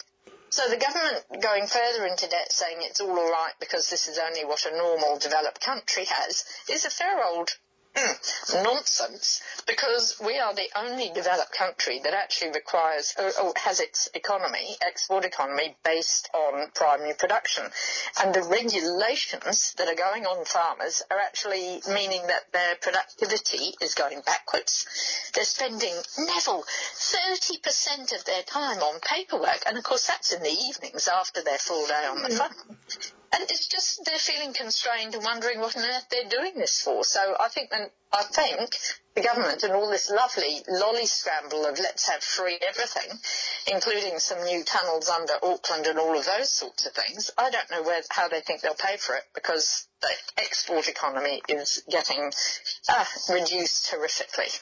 So 0.50 0.70
the 0.70 0.78
government 0.78 1.42
going 1.42 1.68
further 1.68 2.06
into 2.06 2.28
debt 2.28 2.54
saying 2.54 2.78
it's 2.82 3.02
all 3.02 3.20
alright 3.20 3.54
because 3.60 3.90
this 3.90 4.08
is 4.08 4.18
only 4.18 4.46
what 4.46 4.66
a 4.66 4.76
normal 4.76 5.18
developed 5.20 5.62
country 5.62 6.06
has 6.06 6.46
is 6.70 6.86
a 6.86 6.90
fair 6.90 7.24
old 7.24 7.58
mm, 7.98 8.64
nonsense 8.64 9.42
because 9.68 10.20
we 10.24 10.38
are 10.40 10.54
the 10.54 10.70
only 10.76 11.10
developed 11.14 11.52
country 11.52 12.00
that 12.04 12.14
actually 12.14 12.52
requires 12.52 13.14
or, 13.18 13.32
or 13.44 13.54
has 13.58 13.80
its 13.80 14.10
economy, 14.14 14.76
export 14.82 15.26
economy, 15.26 15.76
based 15.84 16.30
on 16.34 16.70
primary 16.74 17.14
production. 17.18 17.66
And 18.22 18.34
the 18.34 18.44
regulations 18.44 19.74
that 19.78 19.88
are 19.88 19.96
going 19.96 20.26
on 20.26 20.46
farmers 20.46 21.04
are 21.12 21.20
actually 21.20 21.82
meaning 21.88 22.22
that 22.28 22.52
their 22.54 22.76
productivity 22.82 23.74
is 23.82 23.94
going 23.94 24.22
backwards. 24.26 24.86
They're 25.34 25.44
spending, 25.44 25.96
Neville, 26.18 26.64
30% 26.96 28.18
of 28.18 28.26
their 28.26 28.44
time 28.44 28.80
on 28.80 29.00
paperwork. 29.02 29.64
And 29.66 29.78
of 29.78 29.84
course 29.84 30.08
that's 30.08 30.32
in 30.32 30.44
the 30.44 30.50
evenings 30.50 31.08
after 31.08 31.44
their 31.44 31.58
full 31.58 31.88
day 31.88 32.06
on 32.10 32.22
the 32.24 32.30
farm. 32.30 33.17
And 33.34 33.44
it's 33.44 33.68
just 33.68 34.06
they're 34.06 34.18
feeling 34.18 34.54
constrained 34.54 35.14
and 35.14 35.24
wondering 35.24 35.60
what 35.60 35.76
on 35.76 35.84
earth 35.84 36.08
they're 36.10 36.30
doing 36.30 36.54
this 36.56 36.82
for. 36.82 37.04
So 37.04 37.36
I 37.40 37.50
think 37.50 37.70
that 37.72 37.92
I 38.14 38.24
think 38.24 38.72
the 39.16 39.22
government 39.22 39.64
and 39.64 39.74
all 39.74 39.90
this 39.90 40.10
lovely 40.10 40.62
lolly 40.70 41.06
scramble 41.06 41.66
of 41.66 41.78
let's 41.78 42.08
have 42.08 42.24
free 42.24 42.58
everything, 42.68 43.12
including 43.72 44.20
some 44.20 44.44
new 44.46 44.64
tunnels 44.64 45.10
under 45.10 45.34
Auckland 45.44 45.88
and 45.88 46.00
all 46.00 46.18
of 46.18 46.26
those 46.26 46.50
sorts 46.50 46.86
of 46.86 46.94
things. 46.94 47.32
I 47.38 47.50
don't 47.50 47.70
know 47.70 47.84
where 47.84 48.02
how 48.10 48.30
they 48.30 48.42
think 48.42 48.62
they'll 48.62 48.76
pay 48.76 48.96
for 48.98 49.16
it 49.16 49.24
because 49.36 49.88
the 50.02 50.10
export 50.38 50.88
economy 50.88 51.42
is 51.50 51.84
getting 51.90 52.32
uh, 52.90 53.06
reduced 53.30 53.92
horrifically. 53.92 54.62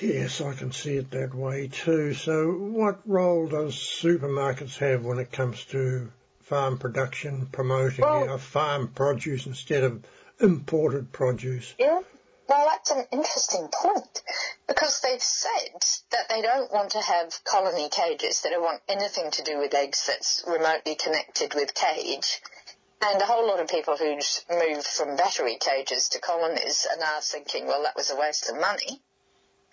Yes, 0.00 0.40
I 0.40 0.54
can 0.54 0.70
see 0.70 0.94
it 0.96 1.10
that 1.10 1.34
way 1.34 1.66
too. 1.66 2.14
So 2.14 2.52
what 2.52 3.00
role 3.04 3.48
does 3.48 3.74
supermarkets 3.74 4.78
have 4.78 5.04
when 5.04 5.18
it 5.18 5.32
comes 5.32 5.64
to 5.66 6.12
farm 6.48 6.78
production, 6.78 7.46
promoting 7.52 8.04
Well- 8.04 8.28
our 8.30 8.38
farm 8.38 8.88
produce 8.88 9.46
instead 9.46 9.84
of 9.84 10.02
imported 10.40 11.12
produce? 11.12 11.74
Yeah. 11.78 12.00
Well, 12.48 12.66
that's 12.66 12.90
an 12.90 13.06
interesting 13.12 13.68
point 13.68 14.22
because 14.66 15.00
they've 15.02 15.22
said 15.22 15.84
that 16.10 16.30
they 16.30 16.40
don't 16.40 16.72
want 16.72 16.92
to 16.92 17.00
have 17.00 17.44
colony 17.44 17.90
cages. 17.90 18.40
They 18.40 18.48
don't 18.48 18.62
want 18.62 18.80
anything 18.88 19.30
to 19.32 19.42
do 19.42 19.58
with 19.58 19.74
eggs 19.74 20.06
that's 20.06 20.42
remotely 20.46 20.94
connected 20.94 21.52
with 21.54 21.74
cage. 21.74 22.40
And 23.02 23.20
a 23.20 23.26
whole 23.26 23.46
lot 23.46 23.60
of 23.60 23.68
people 23.68 23.98
who's 23.98 24.44
moved 24.48 24.86
from 24.86 25.16
battery 25.16 25.58
cages 25.60 26.08
to 26.10 26.20
colonies 26.20 26.86
are 26.90 26.96
now 26.96 27.18
thinking, 27.20 27.66
well, 27.66 27.82
that 27.82 27.94
was 27.94 28.10
a 28.10 28.16
waste 28.16 28.48
of 28.48 28.58
money. 28.58 29.02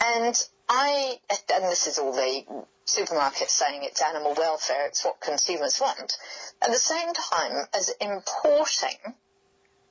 And 0.04 0.36
I, 0.68 1.20
and 1.54 1.64
this 1.66 1.88
is 1.88 2.00
all 2.00 2.12
the 2.12 2.44
supermarkets 2.86 3.50
saying 3.50 3.84
it's 3.84 4.02
animal 4.02 4.34
welfare, 4.38 4.88
it's 4.88 5.04
what 5.04 5.20
consumers 5.20 5.80
want. 5.80 6.18
At 6.62 6.72
the 6.72 6.78
same 6.78 7.14
time 7.14 7.66
as 7.74 7.94
importing 8.02 9.16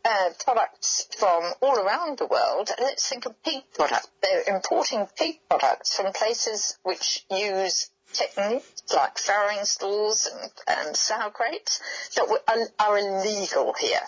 uh, 0.05 0.31
products 0.45 1.09
from 1.19 1.53
all 1.63 1.79
around 1.79 2.19
the 2.19 2.27
world. 2.27 2.71
Let's 2.79 3.09
think 3.09 3.27
of 3.27 3.43
pig 3.43 3.63
products. 3.75 4.09
They're 4.23 4.55
importing 4.55 5.07
pig 5.17 5.41
products 5.49 5.97
from 5.97 6.13
places 6.13 6.77
which 6.83 7.25
use 7.31 7.91
techniques 8.13 8.83
like 8.95 9.17
farrowing 9.17 9.65
stalls 9.65 10.27
and, 10.27 10.51
and 10.69 10.97
sow 10.97 11.31
crates 11.31 11.81
that 12.17 12.69
are 12.79 12.99
illegal 12.99 13.75
here. 13.79 14.01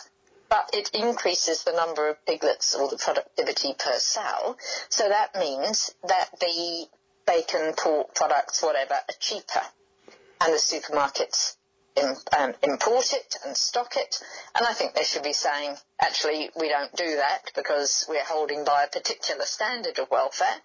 But 0.49 0.71
it 0.73 0.91
increases 0.95 1.65
the 1.65 1.73
number 1.73 2.09
of 2.09 2.25
piglets 2.25 2.75
or 2.75 2.89
the 2.89 2.97
productivity 2.97 3.75
per 3.79 3.99
sow. 3.99 4.57
So 4.89 5.09
that 5.09 5.35
means 5.35 5.93
that 6.07 6.31
the 6.41 6.87
bacon, 7.27 7.75
pork 7.77 8.15
products, 8.15 8.63
whatever, 8.63 8.95
are 8.95 9.19
cheaper. 9.19 9.63
And 10.41 10.53
the 10.53 10.59
supermarkets 10.59 11.57
um, 12.37 12.55
import 12.63 13.13
it 13.13 13.37
and 13.45 13.57
stock 13.57 13.97
it. 13.97 14.21
And 14.55 14.67
I 14.67 14.73
think 14.73 14.95
they 14.95 15.05
should 15.05 15.23
be 15.23 15.33
saying, 15.33 15.77
actually, 16.01 16.51
we 16.59 16.69
don't 16.69 16.95
do 16.95 17.17
that 17.17 17.51
because 17.55 18.05
we're 18.09 18.25
holding 18.25 18.65
by 18.65 18.85
a 18.85 18.89
particular 18.89 19.45
standard 19.45 19.99
of 19.99 20.11
welfare. 20.11 20.57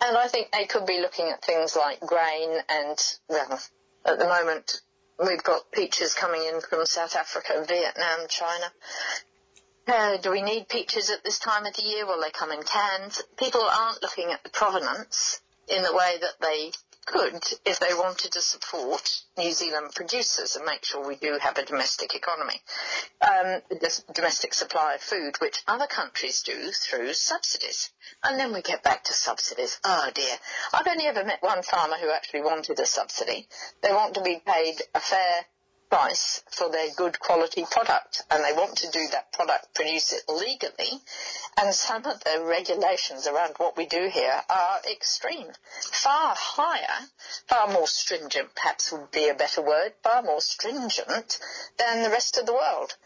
And 0.00 0.16
I 0.16 0.28
think 0.28 0.50
they 0.50 0.66
could 0.66 0.86
be 0.86 1.00
looking 1.00 1.28
at 1.28 1.44
things 1.44 1.76
like 1.76 2.00
grain 2.00 2.58
and, 2.68 2.98
well, 3.28 3.60
at 4.04 4.18
the 4.18 4.26
moment, 4.26 4.80
we've 5.18 5.42
got 5.42 5.70
peaches 5.72 6.14
coming 6.14 6.42
in 6.44 6.60
from 6.60 6.86
South 6.86 7.16
Africa, 7.16 7.64
Vietnam, 7.66 8.20
China. 8.28 8.72
Uh, 9.86 10.16
do 10.16 10.30
we 10.30 10.42
need 10.42 10.68
peaches 10.68 11.10
at 11.10 11.22
this 11.24 11.38
time 11.38 11.66
of 11.66 11.74
the 11.76 11.82
year? 11.82 12.06
Well, 12.06 12.20
they 12.20 12.30
come 12.30 12.50
in 12.50 12.62
cans. 12.62 13.22
People 13.38 13.60
aren't 13.60 14.02
looking 14.02 14.32
at 14.32 14.42
the 14.42 14.50
provenance 14.50 15.40
in 15.68 15.82
the 15.82 15.94
way 15.94 16.16
that 16.20 16.40
they 16.40 16.72
could 17.06 17.42
if 17.64 17.80
they 17.80 17.94
wanted 17.94 18.32
to 18.32 18.40
support 18.40 19.22
New 19.36 19.52
Zealand 19.52 19.92
producers 19.94 20.56
and 20.56 20.64
make 20.64 20.84
sure 20.84 21.06
we 21.06 21.16
do 21.16 21.38
have 21.40 21.58
a 21.58 21.64
domestic 21.64 22.14
economy, 22.14 22.60
um, 23.20 23.60
domestic 24.12 24.54
supply 24.54 24.94
of 24.94 25.00
food, 25.00 25.36
which 25.40 25.62
other 25.66 25.86
countries 25.86 26.42
do 26.42 26.70
through 26.70 27.12
subsidies. 27.12 27.90
And 28.22 28.38
then 28.38 28.52
we 28.52 28.62
get 28.62 28.82
back 28.82 29.04
to 29.04 29.12
subsidies. 29.12 29.78
Oh 29.84 30.10
dear. 30.14 30.36
I've 30.72 30.88
only 30.88 31.06
ever 31.06 31.24
met 31.24 31.42
one 31.42 31.62
farmer 31.62 31.96
who 31.96 32.10
actually 32.10 32.42
wanted 32.42 32.78
a 32.80 32.86
subsidy. 32.86 33.48
They 33.82 33.92
want 33.92 34.14
to 34.14 34.22
be 34.22 34.40
paid 34.44 34.82
a 34.94 35.00
fair 35.00 35.46
price 35.94 36.42
for 36.50 36.68
their 36.70 36.88
good 36.96 37.20
quality 37.20 37.64
product 37.70 38.24
and 38.28 38.42
they 38.42 38.52
want 38.52 38.76
to 38.76 38.90
do 38.90 39.06
that 39.12 39.32
product, 39.32 39.72
produce 39.74 40.12
it 40.12 40.24
legally 40.28 40.90
and 41.56 41.72
some 41.72 42.04
of 42.04 42.18
the 42.24 42.44
regulations 42.44 43.28
around 43.28 43.54
what 43.58 43.76
we 43.76 43.86
do 43.86 44.08
here 44.12 44.40
are 44.50 44.80
extreme. 44.90 45.46
Far 45.92 46.34
higher, 46.36 47.06
far 47.46 47.68
more 47.68 47.86
stringent 47.86 48.48
perhaps 48.56 48.90
would 48.90 49.12
be 49.12 49.28
a 49.28 49.34
better 49.34 49.62
word, 49.62 49.92
far 50.02 50.22
more 50.22 50.40
stringent 50.40 51.38
than 51.78 52.02
the 52.02 52.10
rest 52.10 52.38
of 52.38 52.46
the 52.46 52.52
world. 52.52 52.96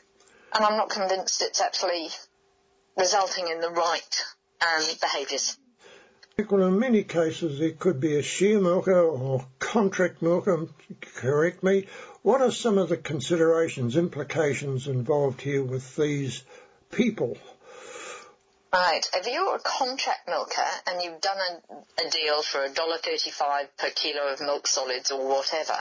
And 0.54 0.64
I'm 0.64 0.78
not 0.78 0.88
convinced 0.88 1.42
it's 1.42 1.61
actually 1.61 2.09
resulting 2.97 3.49
in 3.49 3.61
the 3.61 3.68
right 3.68 4.25
um, 4.62 4.83
behaviours. 4.99 5.59
Well, 6.50 6.68
in 6.68 6.78
many 6.78 7.02
cases, 7.02 7.59
there 7.59 7.73
could 7.73 7.99
be 7.99 8.16
a 8.16 8.23
share 8.23 8.61
milker 8.61 9.00
or 9.00 9.45
contract 9.59 10.23
milker, 10.23 10.68
correct 11.16 11.64
me. 11.64 11.88
What 12.28 12.42
are 12.42 12.50
some 12.50 12.76
of 12.76 12.90
the 12.90 12.99
considerations, 12.99 13.97
implications 13.97 14.87
involved 14.87 15.40
here 15.40 15.64
with 15.64 15.97
these 15.97 16.42
people? 16.92 17.38
Right. 18.70 19.00
If 19.14 19.26
you're 19.26 19.56
a 19.56 19.61
contract 19.61 20.28
milker 20.28 20.70
and 20.87 21.00
you've 21.00 21.23
done 21.23 21.38
a, 21.38 22.06
a 22.06 22.11
deal 22.11 22.42
for 22.42 22.62
a 22.62 22.68
dollar 22.68 22.99
thirty-five 22.99 23.75
per 23.78 23.88
kilo 23.94 24.30
of 24.30 24.42
milk 24.42 24.66
solids 24.66 25.11
or 25.11 25.26
whatever, 25.26 25.78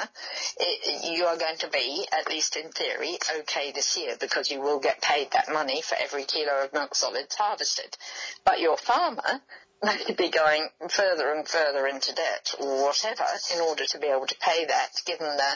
it, 0.57 1.17
you 1.17 1.25
are 1.25 1.35
going 1.35 1.57
to 1.57 1.67
be, 1.67 2.07
at 2.17 2.29
least 2.29 2.55
in 2.55 2.69
theory, 2.69 3.17
okay 3.39 3.73
this 3.73 3.97
year 3.97 4.15
because 4.17 4.49
you 4.49 4.61
will 4.61 4.79
get 4.79 5.01
paid 5.01 5.31
that 5.31 5.51
money 5.51 5.81
for 5.81 5.97
every 6.01 6.23
kilo 6.23 6.63
of 6.63 6.71
milk 6.71 6.95
solids 6.95 7.35
harvested. 7.35 7.97
But 8.45 8.61
your 8.61 8.77
farmer 8.77 9.41
may 9.83 10.15
be 10.17 10.29
going 10.29 10.69
further 10.89 11.33
and 11.33 11.47
further 11.47 11.87
into 11.87 12.15
debt 12.15 12.55
or 12.59 12.85
whatever 12.85 13.25
in 13.53 13.59
order 13.61 13.85
to 13.85 13.99
be 13.99 14.07
able 14.07 14.25
to 14.25 14.35
pay 14.39 14.65
that 14.65 14.89
given 15.05 15.27
the 15.27 15.53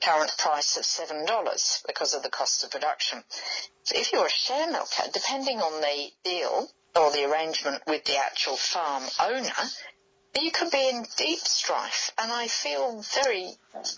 current 0.00 0.32
price 0.38 0.76
of 0.76 0.84
$7 0.84 1.86
because 1.86 2.14
of 2.14 2.22
the 2.22 2.30
cost 2.30 2.64
of 2.64 2.70
production. 2.70 3.22
So 3.84 3.98
if 3.98 4.12
you're 4.12 4.26
a 4.26 4.30
share 4.30 4.70
milker, 4.70 5.04
depending 5.12 5.60
on 5.60 5.80
the 5.80 6.10
deal 6.24 6.68
or 6.94 7.10
the 7.12 7.24
arrangement 7.30 7.82
with 7.86 8.04
the 8.04 8.16
actual 8.16 8.56
farm 8.56 9.04
owner, 9.20 9.70
you 10.40 10.50
could 10.50 10.70
be 10.70 10.88
in 10.88 11.06
deep 11.16 11.38
strife 11.38 12.12
and 12.18 12.30
I 12.30 12.48
feel 12.48 13.02
very 13.14 13.50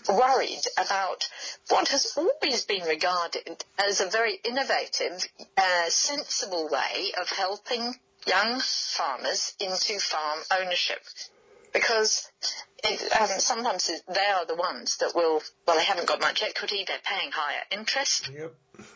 worried 0.07 0.63
about 0.77 1.27
what 1.69 1.89
has 1.89 2.17
always 2.17 2.63
been 2.65 2.83
regarded 2.83 3.63
as 3.77 3.99
a 3.99 4.07
very 4.07 4.39
innovative, 4.43 5.27
uh, 5.57 5.89
sensible 5.89 6.69
way 6.69 7.11
of 7.19 7.29
helping 7.29 7.93
young 8.25 8.59
farmers 8.61 9.53
into 9.59 9.99
farm 9.99 10.39
ownership 10.59 11.01
because 11.73 12.29
it, 12.83 13.21
um, 13.21 13.39
sometimes 13.39 13.89
they 14.07 14.25
are 14.25 14.45
the 14.45 14.55
ones 14.55 14.97
that 14.97 15.13
will, 15.15 15.41
well, 15.67 15.77
they 15.77 15.83
haven't 15.83 16.07
got 16.07 16.19
much 16.21 16.41
equity, 16.43 16.83
they're 16.87 16.97
paying 17.03 17.31
higher 17.31 17.61
interest, 17.71 18.29
Yep. 18.33 18.53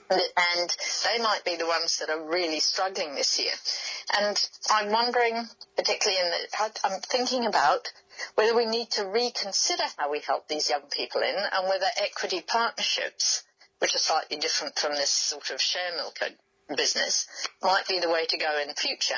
and 0.10 0.75
they 1.06 1.22
might 1.22 1.42
be 1.46 1.56
the 1.56 1.68
ones 1.68 1.98
that 2.00 2.10
are 2.10 2.22
really 2.24 2.60
struggling 2.60 3.16
this 3.16 3.40
year. 3.40 3.54
And 4.18 4.50
I'm 4.70 4.92
wondering, 4.92 5.48
particularly 5.75 6.22
in 6.22 6.30
the, 6.32 6.72
I'm 6.84 7.02
thinking 7.02 7.46
about 7.46 7.92
whether 8.36 8.56
we 8.56 8.66
need 8.66 8.92
to 8.92 9.06
reconsider 9.06 9.84
how 9.98 10.12
we 10.12 10.20
help 10.20 10.48
these 10.48 10.70
young 10.70 10.84
people 10.92 11.22
in 11.22 11.36
and 11.36 11.68
whether 11.68 11.88
equity 11.98 12.42
partnerships, 12.42 13.44
which 13.80 13.96
are 13.96 14.00
slightly 14.00 14.38
different 14.38 14.78
from 14.78 14.94
this 14.94 15.10
sort 15.10 15.50
of 15.50 15.60
share 15.62 15.96
milker 15.96 16.30
business, 16.78 17.28
might 17.62 17.88
be 17.88 18.00
the 18.00 18.10
way 18.10 18.25
to 18.25 18.38
go 18.38 18.60
in 18.62 18.68
the 18.68 18.74
future. 18.75 19.18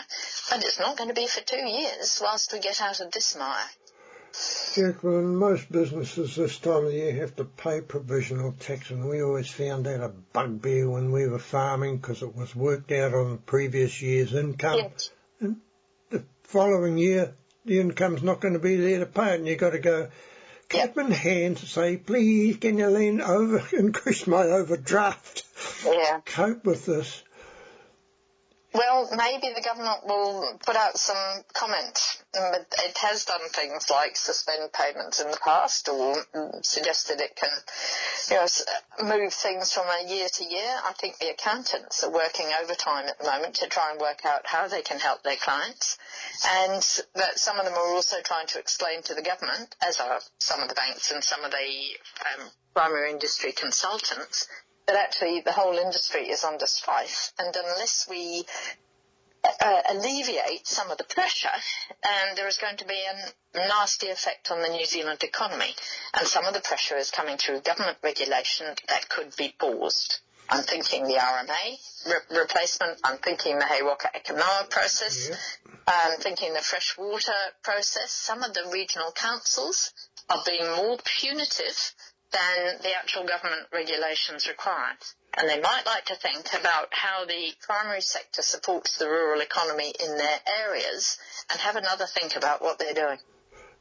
And 0.51 0.63
it's 0.63 0.79
not 0.79 0.97
going 0.97 1.09
to 1.09 1.13
be 1.15 1.27
for 1.27 1.41
two 1.41 1.67
years 1.67 2.19
whilst 2.21 2.51
we 2.51 2.59
get 2.59 2.81
out 2.81 2.99
of 3.01 3.11
this 3.11 3.35
mire. 3.37 3.69
Jacqueline, 4.73 5.35
most 5.37 5.71
businesses 5.71 6.35
this 6.35 6.57
time 6.59 6.85
of 6.85 6.91
year 6.93 7.13
have 7.15 7.35
to 7.37 7.45
pay 7.45 7.79
provisional 7.79 8.51
tax, 8.59 8.89
and 8.89 9.07
we 9.07 9.21
always 9.21 9.49
found 9.49 9.85
that 9.85 10.03
a 10.03 10.09
bugbear 10.09 10.89
when 10.89 11.11
we 11.11 11.27
were 11.27 11.39
farming 11.39 11.97
because 11.97 12.21
it 12.21 12.35
was 12.35 12.53
worked 12.55 12.91
out 12.91 13.13
on 13.13 13.31
the 13.31 13.37
previous 13.37 14.01
year's 14.01 14.33
income. 14.33 14.77
Yes. 14.77 15.11
And 15.39 15.61
The 16.09 16.23
following 16.43 16.97
year, 16.97 17.33
the 17.63 17.79
income's 17.79 18.21
not 18.23 18.41
going 18.41 18.53
to 18.55 18.59
be 18.59 18.75
there 18.75 18.99
to 18.99 19.05
pay 19.05 19.33
it, 19.33 19.39
and 19.39 19.47
you've 19.47 19.59
got 19.59 19.69
to 19.71 19.79
go 19.79 20.09
cap 20.67 20.97
in 20.97 21.11
hand 21.11 21.57
to 21.57 21.65
say, 21.65 21.95
please, 21.95 22.57
can 22.57 22.77
you 22.77 22.87
lean 22.87 23.21
over, 23.21 23.63
increase 23.77 24.27
my 24.27 24.43
overdraft, 24.43 25.43
Yeah. 25.85 26.19
cope 26.25 26.65
with 26.65 26.85
this. 26.85 27.23
Well, 28.75 29.07
maybe 29.15 29.53
the 29.55 29.61
government 29.61 30.05
will 30.05 30.59
put 30.65 30.75
out 30.75 30.97
some 30.97 31.43
comment. 31.53 31.97
But 32.33 32.67
it 32.83 32.97
has 32.97 33.23
done 33.23 33.47
things 33.47 33.89
like 33.89 34.17
suspend 34.17 34.73
payments 34.73 35.21
in 35.21 35.31
the 35.31 35.37
past 35.37 35.87
or 35.87 36.15
mm, 36.35 36.65
suggested 36.65 37.21
it 37.21 37.37
can 37.37 37.49
you 38.29 38.35
know, 38.35 39.17
move 39.17 39.33
things 39.33 39.71
from 39.71 39.85
a 39.87 40.05
year 40.05 40.27
to 40.27 40.43
year. 40.43 40.75
I 40.83 40.91
think 40.99 41.17
the 41.19 41.29
accountants 41.29 42.03
are 42.03 42.11
working 42.11 42.47
overtime 42.61 43.05
at 43.07 43.17
the 43.17 43.23
moment 43.23 43.55
to 43.55 43.67
try 43.67 43.91
and 43.91 44.01
work 44.01 44.25
out 44.25 44.41
how 44.43 44.67
they 44.67 44.81
can 44.81 44.99
help 44.99 45.23
their 45.23 45.37
clients. 45.37 45.97
And 46.45 46.81
that 47.15 47.39
some 47.39 47.57
of 47.57 47.63
them 47.63 47.75
are 47.75 47.93
also 47.95 48.17
trying 48.25 48.47
to 48.47 48.59
explain 48.59 49.01
to 49.03 49.13
the 49.13 49.21
government, 49.21 49.73
as 49.87 50.01
are 50.01 50.19
some 50.39 50.59
of 50.59 50.67
the 50.67 50.75
banks 50.75 51.11
and 51.11 51.23
some 51.23 51.45
of 51.45 51.51
the 51.51 51.57
um, 51.57 52.49
primary 52.73 53.11
industry 53.11 53.53
consultants, 53.53 54.49
that 54.87 54.95
actually 54.95 55.41
the 55.41 55.51
whole 55.51 55.77
industry 55.77 56.29
is 56.29 56.43
under 56.43 56.67
strife. 56.67 57.33
And 57.39 57.55
unless 57.55 58.07
we 58.09 58.45
uh, 59.43 59.81
alleviate 59.89 60.67
some 60.67 60.91
of 60.91 60.97
the 60.97 61.03
pressure, 61.03 61.47
um, 62.03 62.35
there 62.35 62.47
is 62.47 62.57
going 62.57 62.77
to 62.77 62.85
be 62.85 63.01
a 63.55 63.67
nasty 63.67 64.07
effect 64.07 64.51
on 64.51 64.61
the 64.61 64.69
New 64.69 64.85
Zealand 64.85 65.23
economy. 65.23 65.73
And 66.17 66.27
some 66.27 66.45
of 66.45 66.53
the 66.53 66.61
pressure 66.61 66.97
is 66.97 67.11
coming 67.11 67.37
through 67.37 67.61
government 67.61 67.97
regulation 68.03 68.67
that 68.87 69.09
could 69.09 69.35
be 69.37 69.53
paused. 69.57 70.19
I'm 70.47 70.63
thinking 70.63 71.05
the 71.05 71.15
RMA 71.15 71.77
re- 72.07 72.39
replacement. 72.39 72.99
I'm 73.03 73.17
thinking 73.17 73.57
the 73.57 73.65
He 73.65 73.81
Waka 73.81 74.09
Eke 74.15 74.35
Noa 74.35 74.67
process. 74.69 75.29
Yep. 75.29 75.39
I'm 75.87 76.19
thinking 76.19 76.53
the 76.53 76.61
freshwater 76.61 77.31
process. 77.63 78.11
Some 78.11 78.43
of 78.43 78.53
the 78.53 78.69
regional 78.71 79.11
councils 79.11 79.91
are 80.29 80.41
being 80.45 80.67
more 80.75 80.97
punitive 81.03 81.93
than 82.31 82.77
the 82.81 82.95
actual 82.95 83.25
government 83.25 83.67
regulations 83.73 84.47
require. 84.47 84.97
And 85.37 85.49
they 85.49 85.59
might 85.59 85.85
like 85.85 86.05
to 86.05 86.15
think 86.15 86.47
about 86.59 86.87
how 86.91 87.25
the 87.25 87.51
primary 87.61 88.01
sector 88.01 88.41
supports 88.41 88.97
the 88.97 89.07
rural 89.07 89.41
economy 89.41 89.93
in 90.03 90.17
their 90.17 90.39
areas 90.63 91.17
and 91.49 91.59
have 91.59 91.75
another 91.75 92.05
think 92.05 92.35
about 92.35 92.61
what 92.61 92.79
they're 92.79 92.93
doing. 92.93 93.17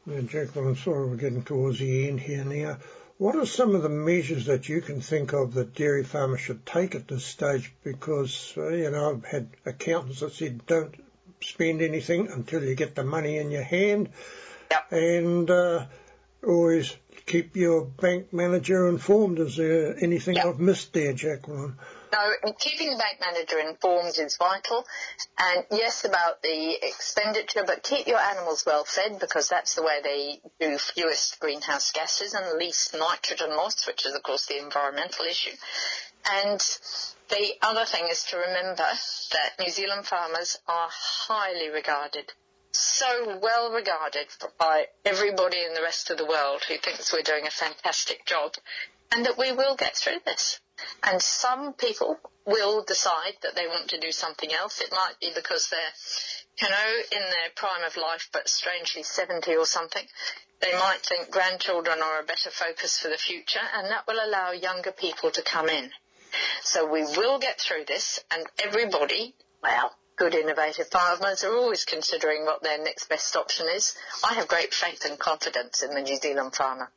Now, 0.06 0.20
Jacqueline, 0.20 0.76
sorry 0.76 1.08
we're 1.08 1.16
getting 1.16 1.44
towards 1.44 1.78
the 1.78 2.08
end 2.08 2.20
here 2.20 2.44
now. 2.44 2.78
What 3.16 3.36
are 3.36 3.46
some 3.46 3.76
of 3.76 3.82
the 3.82 3.88
measures 3.88 4.46
that 4.46 4.68
you 4.68 4.80
can 4.80 5.00
think 5.00 5.32
of 5.32 5.54
that 5.54 5.74
dairy 5.74 6.02
farmers 6.02 6.40
should 6.40 6.66
take 6.66 6.96
at 6.96 7.06
this 7.06 7.24
stage? 7.24 7.72
Because, 7.84 8.52
uh, 8.56 8.68
you 8.68 8.90
know, 8.90 9.12
I've 9.12 9.24
had 9.24 9.48
accountants 9.64 10.20
that 10.20 10.32
said 10.32 10.66
don't 10.66 10.94
spend 11.40 11.80
anything 11.80 12.28
until 12.28 12.64
you 12.64 12.74
get 12.74 12.96
the 12.96 13.04
money 13.04 13.38
in 13.38 13.50
your 13.52 13.62
hand. 13.62 14.08
Yep. 14.70 14.92
And 14.92 15.50
uh, 15.50 15.86
always 16.44 16.94
keep 17.26 17.56
your 17.56 17.84
bank 17.84 18.32
manager 18.32 18.88
informed. 18.88 19.38
Is 19.38 19.56
there 19.56 19.96
anything 20.02 20.36
Yep. 20.36 20.46
I've 20.46 20.60
missed 20.60 20.92
there, 20.92 21.12
Jacqueline? 21.12 21.78
No, 22.12 22.32
keeping 22.60 22.90
the 22.90 22.96
bank 22.96 23.18
manager 23.20 23.58
informed 23.58 24.16
is 24.18 24.36
vital. 24.36 24.86
And 25.38 25.66
yes, 25.72 26.04
about 26.04 26.42
the 26.42 26.78
expenditure, 26.86 27.64
but 27.66 27.82
keep 27.82 28.06
your 28.06 28.20
animals 28.20 28.64
well 28.64 28.84
fed 28.84 29.18
because 29.18 29.48
that's 29.48 29.74
the 29.74 29.82
way 29.82 30.00
they 30.02 30.40
do 30.60 30.78
fewest 30.78 31.40
greenhouse 31.40 31.90
gases 31.90 32.34
and 32.34 32.58
least 32.58 32.94
nitrogen 32.94 33.56
loss, 33.56 33.86
which 33.86 34.06
is 34.06 34.14
of 34.14 34.22
course 34.22 34.46
the 34.46 34.62
environmental 34.62 35.24
issue. 35.24 35.56
And 36.30 36.60
the 37.30 37.54
other 37.62 37.84
thing 37.84 38.06
is 38.08 38.22
to 38.24 38.36
remember 38.36 38.76
that 39.32 39.58
New 39.58 39.70
Zealand 39.70 40.06
farmers 40.06 40.58
are 40.68 40.88
highly 40.90 41.68
regarded 41.70 42.32
so 42.76 43.38
well 43.40 43.72
regarded 43.72 44.26
by 44.58 44.86
everybody 45.04 45.58
in 45.64 45.74
the 45.74 45.82
rest 45.82 46.10
of 46.10 46.18
the 46.18 46.26
world 46.26 46.62
who 46.64 46.76
thinks 46.78 47.12
we're 47.12 47.22
doing 47.22 47.46
a 47.46 47.50
fantastic 47.50 48.26
job 48.26 48.54
and 49.12 49.26
that 49.26 49.38
we 49.38 49.52
will 49.52 49.76
get 49.76 49.96
through 49.96 50.18
this. 50.24 50.60
And 51.02 51.22
some 51.22 51.72
people 51.74 52.18
will 52.46 52.82
decide 52.82 53.34
that 53.42 53.54
they 53.54 53.66
want 53.66 53.90
to 53.90 54.00
do 54.00 54.10
something 54.10 54.52
else. 54.52 54.80
It 54.80 54.90
might 54.90 55.14
be 55.20 55.30
because 55.34 55.68
they're, 55.70 56.62
you 56.62 56.68
know, 56.68 57.02
in 57.12 57.22
their 57.22 57.50
prime 57.54 57.84
of 57.84 57.96
life, 57.96 58.28
but 58.32 58.48
strangely 58.48 59.02
70 59.02 59.54
or 59.56 59.66
something. 59.66 60.04
They 60.60 60.72
might 60.72 61.00
think 61.00 61.30
grandchildren 61.30 62.00
are 62.02 62.20
a 62.20 62.24
better 62.24 62.50
focus 62.50 62.98
for 62.98 63.08
the 63.08 63.16
future, 63.18 63.60
and 63.74 63.90
that 63.90 64.06
will 64.06 64.18
allow 64.24 64.52
younger 64.52 64.92
people 64.92 65.30
to 65.30 65.42
come 65.42 65.68
in. 65.68 65.90
So 66.62 66.90
we 66.90 67.02
will 67.02 67.38
get 67.38 67.60
through 67.60 67.84
this, 67.86 68.18
and 68.30 68.44
everybody, 68.58 69.34
well, 69.62 69.94
good 70.16 70.34
innovative 70.34 70.88
farmers 70.88 71.44
are 71.44 71.56
always 71.56 71.84
considering 71.84 72.44
what 72.44 72.62
their 72.62 72.82
next 72.82 73.08
best 73.08 73.34
option 73.36 73.66
is. 73.74 73.96
I 74.24 74.34
have 74.34 74.48
great 74.48 74.72
faith 74.72 75.04
and 75.04 75.18
confidence 75.18 75.82
in 75.82 75.94
the 75.94 76.02
New 76.02 76.16
Zealand 76.16 76.54
farmer. 76.54 76.90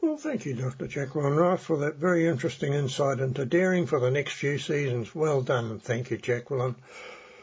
Well, 0.00 0.16
thank 0.16 0.44
you, 0.44 0.54
Dr. 0.54 0.86
Jacqueline 0.86 1.34
Rowarth, 1.34 1.60
for 1.60 1.78
that 1.78 1.96
very 1.96 2.26
interesting 2.26 2.74
insight 2.74 3.20
into 3.20 3.44
dairying 3.44 3.86
for 3.86 4.00
the 4.00 4.10
next 4.10 4.34
few 4.34 4.58
seasons. 4.58 5.14
Well 5.14 5.42
done, 5.42 5.70
and 5.70 5.82
thank 5.82 6.10
you, 6.10 6.18
Jacqueline. 6.18 6.76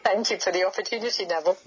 Thank 0.03 0.31
you 0.31 0.39
for 0.39 0.51
the 0.51 0.65
opportunity, 0.65 1.25
Neville. 1.25 1.57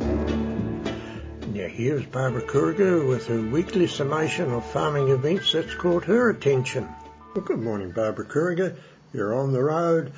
Now 1.56 1.68
here's 1.68 2.04
Barbara 2.04 2.42
Kuriger 2.42 3.08
with 3.08 3.26
her 3.28 3.40
weekly 3.40 3.86
summation 3.86 4.52
of 4.52 4.70
farming 4.72 5.08
events 5.08 5.52
that's 5.52 5.74
caught 5.74 6.04
her 6.04 6.28
attention. 6.28 6.88
Well, 7.34 7.44
good 7.44 7.60
morning, 7.60 7.92
Barbara 7.92 8.26
Kuriger. 8.26 8.76
You're 9.12 9.34
on 9.34 9.52
the 9.52 9.62
road. 9.62 10.12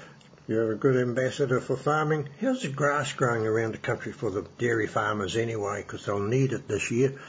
You're 0.49 0.73
a 0.73 0.77
good 0.77 0.97
ambassador 0.97 1.61
for 1.61 1.77
farming. 1.77 2.31
How's 2.41 2.63
the 2.63 2.69
grass 2.69 3.13
growing 3.13 3.47
around 3.47 3.75
the 3.75 3.79
country 3.79 4.13
for 4.13 4.31
the 4.31 4.47
dairy 4.57 4.87
farmers 4.87 5.37
anyway? 5.37 5.83
Because 5.83 6.07
they'll 6.07 6.21
need 6.21 6.55
it 6.55 6.67
this 6.67 6.91
year. 6.91 7.21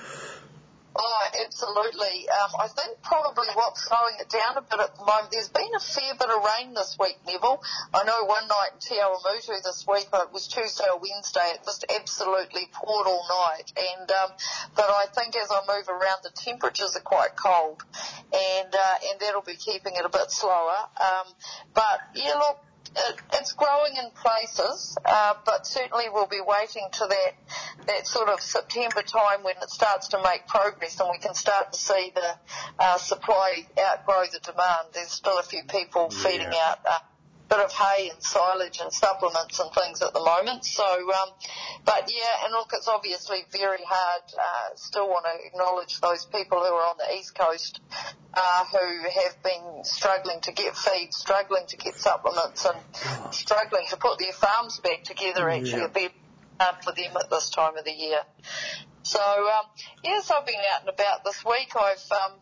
Oh, 0.95 1.27
absolutely. 1.45 2.29
Um, 2.29 2.51
I 2.57 2.67
think 2.69 3.01
probably 3.03 3.47
what's 3.55 3.83
slowing 3.83 4.15
it 4.21 4.29
down 4.29 4.55
a 4.55 4.61
bit 4.61 4.79
at 4.79 4.95
the 4.95 5.03
moment, 5.03 5.31
there's 5.31 5.49
been 5.49 5.75
a 5.75 5.79
fair 5.81 6.13
bit 6.15 6.29
of 6.29 6.43
rain 6.43 6.73
this 6.73 6.95
week, 6.97 7.17
Neville. 7.27 7.61
I 7.93 8.05
know 8.05 8.23
one 8.23 8.47
night 8.47 8.69
in 8.75 8.79
Te 8.79 8.95
Awamutu 8.95 9.63
this 9.63 9.85
week, 9.85 10.07
it 10.13 10.31
was 10.31 10.47
Tuesday 10.47 10.85
or 10.89 10.99
Wednesday, 10.99 11.55
it 11.55 11.61
just 11.65 11.83
absolutely 11.93 12.69
poured 12.71 13.05
all 13.05 13.25
night. 13.27 13.73
And, 13.75 14.09
um, 14.11 14.29
but 14.77 14.89
I 14.89 15.07
think 15.13 15.35
as 15.35 15.51
I 15.51 15.59
move 15.67 15.89
around, 15.89 16.19
the 16.23 16.31
temperatures 16.33 16.95
are 16.95 17.03
quite 17.03 17.35
cold. 17.35 17.83
And, 18.31 18.73
uh, 18.73 18.95
and 19.11 19.19
that'll 19.19 19.41
be 19.41 19.55
keeping 19.55 19.95
it 19.95 20.05
a 20.05 20.09
bit 20.09 20.31
slower. 20.31 20.87
Um, 20.99 21.27
but 21.73 21.99
yeah, 22.15 22.35
look, 22.35 22.59
it, 22.95 23.15
it's 23.33 23.53
growing 23.53 23.95
in 23.95 24.09
places, 24.11 24.97
uh, 25.05 25.33
but 25.45 25.65
certainly 25.65 26.05
we'll 26.11 26.27
be 26.27 26.41
waiting 26.45 26.87
to 26.93 27.07
that 27.07 27.33
that 27.87 28.07
sort 28.07 28.29
of 28.29 28.41
September 28.41 29.01
time 29.01 29.43
when 29.43 29.55
it 29.61 29.69
starts 29.69 30.09
to 30.09 30.21
make 30.23 30.47
progress 30.47 30.99
and 30.99 31.09
we 31.11 31.17
can 31.17 31.33
start 31.33 31.73
to 31.73 31.79
see 31.79 32.11
the 32.13 32.35
uh, 32.77 32.97
supply 32.97 33.65
outgrow 33.79 34.23
the 34.31 34.39
demand. 34.39 34.89
There's 34.93 35.11
still 35.11 35.39
a 35.39 35.43
few 35.43 35.63
people 35.63 36.09
feeding 36.09 36.47
out. 36.47 36.79
Uh, 36.85 36.99
bit 37.49 37.59
of 37.59 37.71
hay 37.71 38.09
and 38.09 38.21
silage 38.21 38.79
and 38.81 38.93
supplements 38.93 39.59
and 39.59 39.71
things 39.73 40.01
at 40.01 40.13
the 40.13 40.19
moment. 40.23 40.63
So, 40.63 40.83
um, 40.85 41.29
but 41.83 42.11
yeah, 42.13 42.45
and 42.45 42.51
look, 42.53 42.69
it's 42.73 42.87
obviously 42.87 43.43
very 43.51 43.83
hard. 43.85 44.21
Uh, 44.37 44.75
still 44.75 45.07
want 45.07 45.25
to 45.25 45.47
acknowledge 45.47 45.99
those 45.99 46.25
people 46.25 46.59
who 46.59 46.65
are 46.73 46.89
on 46.89 46.97
the 46.97 47.17
east 47.17 47.33
coast 47.35 47.81
uh, 48.33 48.63
who 48.65 49.09
have 49.09 49.43
been 49.43 49.83
struggling 49.83 50.39
to 50.41 50.51
get 50.51 50.77
feed, 50.77 51.13
struggling 51.13 51.65
to 51.67 51.77
get 51.77 51.95
supplements, 51.95 52.65
and 52.65 52.77
struggling 53.33 53.85
to 53.89 53.97
put 53.97 54.19
their 54.19 54.33
farms 54.33 54.79
back 54.79 55.03
together. 55.03 55.49
Actually, 55.49 55.79
Yeah. 55.79 55.85
a 55.85 55.89
bit 55.89 56.11
hard 56.59 56.83
for 56.83 56.91
them 56.91 57.17
at 57.17 57.29
this 57.29 57.49
time 57.49 57.77
of 57.77 57.83
the 57.85 57.91
year. 57.91 58.21
So, 59.01 59.19
um, 59.19 59.65
yes, 60.03 60.29
I've 60.29 60.45
been 60.45 60.55
out 60.71 60.81
and 60.81 60.89
about 60.89 61.23
this 61.23 61.43
week. 61.43 61.75
I've 61.75 62.11
um, 62.11 62.33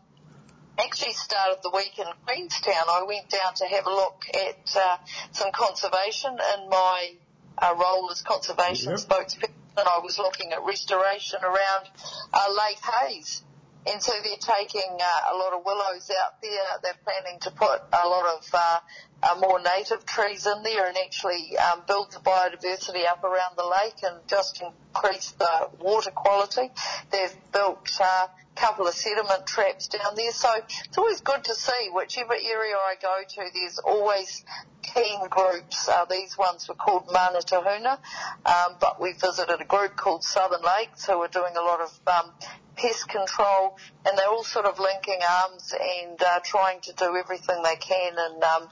actually 0.78 1.12
started 1.14 1.58
the 1.62 1.70
week 1.74 1.98
in 1.98 2.06
Queenstown. 2.26 2.84
I 2.88 3.04
went 3.06 3.28
down 3.30 3.54
to 3.56 3.66
have 3.66 3.86
a 3.86 3.90
look 3.90 4.24
at 4.34 4.76
uh, 4.76 4.96
some 5.32 5.50
conservation 5.52 6.32
in 6.32 6.68
my 6.68 7.12
uh, 7.58 7.74
role 7.78 8.10
as 8.10 8.22
conservation 8.22 8.90
Yep. 8.92 9.00
spokesperson. 9.00 9.50
And 9.76 9.86
I 9.86 10.00
was 10.02 10.18
looking 10.18 10.52
at 10.52 10.64
restoration 10.64 11.38
around 11.42 11.86
uh, 12.34 12.48
Lake 12.50 12.78
Hayes. 12.82 13.42
And 13.86 14.02
so 14.02 14.12
they're 14.22 14.56
taking 14.56 14.98
uh, 15.00 15.34
a 15.34 15.36
lot 15.36 15.52
of 15.54 15.64
willows 15.64 16.10
out 16.24 16.42
there. 16.42 16.78
They're 16.82 17.00
planning 17.04 17.40
to 17.40 17.50
put 17.50 17.80
a 17.92 18.08
lot 18.08 18.36
of 18.36 18.48
uh, 18.52 18.80
uh, 19.22 19.40
more 19.40 19.60
native 19.60 20.04
trees 20.04 20.46
in 20.46 20.62
there 20.62 20.86
and 20.86 20.96
actually 20.96 21.56
um, 21.56 21.82
build 21.86 22.12
the 22.12 22.18
biodiversity 22.18 23.06
up 23.06 23.24
around 23.24 23.56
the 23.56 23.64
lake 23.64 24.02
and 24.02 24.16
just 24.28 24.62
increase 24.62 25.30
the 25.32 25.70
water 25.80 26.10
quality. 26.10 26.70
They've 27.10 27.34
built 27.52 27.88
uh, 28.00 28.04
a 28.04 28.60
couple 28.60 28.86
of 28.86 28.94
sediment 28.94 29.46
traps 29.46 29.88
down 29.88 30.14
there. 30.16 30.32
So 30.32 30.50
it's 30.84 30.98
always 30.98 31.20
good 31.20 31.44
to 31.44 31.54
see 31.54 31.88
whichever 31.92 32.34
area 32.34 32.74
I 32.76 32.94
go 33.00 33.16
to, 33.26 33.50
there's 33.54 33.78
always 33.78 34.44
keen 34.82 35.28
groups. 35.28 35.88
Uh, 35.88 36.04
these 36.04 36.36
ones 36.36 36.68
were 36.68 36.74
called 36.74 37.10
Mana 37.12 37.40
Tahuna, 37.40 37.98
um, 38.46 38.76
but 38.80 39.00
we 39.00 39.12
visited 39.12 39.60
a 39.60 39.64
group 39.64 39.96
called 39.96 40.24
Southern 40.24 40.62
Lakes 40.62 41.06
who 41.06 41.14
are 41.14 41.28
doing 41.28 41.56
a 41.56 41.62
lot 41.62 41.80
of 41.80 42.00
um, 42.06 42.32
pest 42.78 43.08
control, 43.08 43.76
and 44.06 44.16
they're 44.16 44.28
all 44.28 44.44
sort 44.44 44.66
of 44.66 44.78
linking 44.78 45.18
arms 45.42 45.74
and 45.78 46.22
uh, 46.22 46.40
trying 46.44 46.80
to 46.80 46.92
do 46.94 47.16
everything 47.16 47.62
they 47.62 47.76
can 47.76 48.12
in, 48.12 48.42
um, 48.42 48.68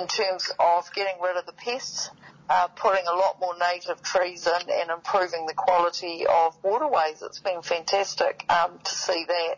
in 0.00 0.06
terms 0.06 0.50
of 0.58 0.92
getting 0.94 1.20
rid 1.20 1.36
of 1.36 1.46
the 1.46 1.52
pests. 1.52 2.10
Uh, 2.50 2.66
putting 2.68 3.06
a 3.06 3.12
lot 3.12 3.38
more 3.40 3.54
native 3.60 4.00
trees 4.00 4.46
in 4.46 4.70
and 4.70 4.90
improving 4.90 5.44
the 5.44 5.52
quality 5.52 6.24
of 6.26 6.56
waterways. 6.62 7.20
It's 7.20 7.40
been 7.40 7.60
fantastic 7.60 8.42
um, 8.48 8.78
to 8.82 8.90
see 8.90 9.26
that. 9.28 9.56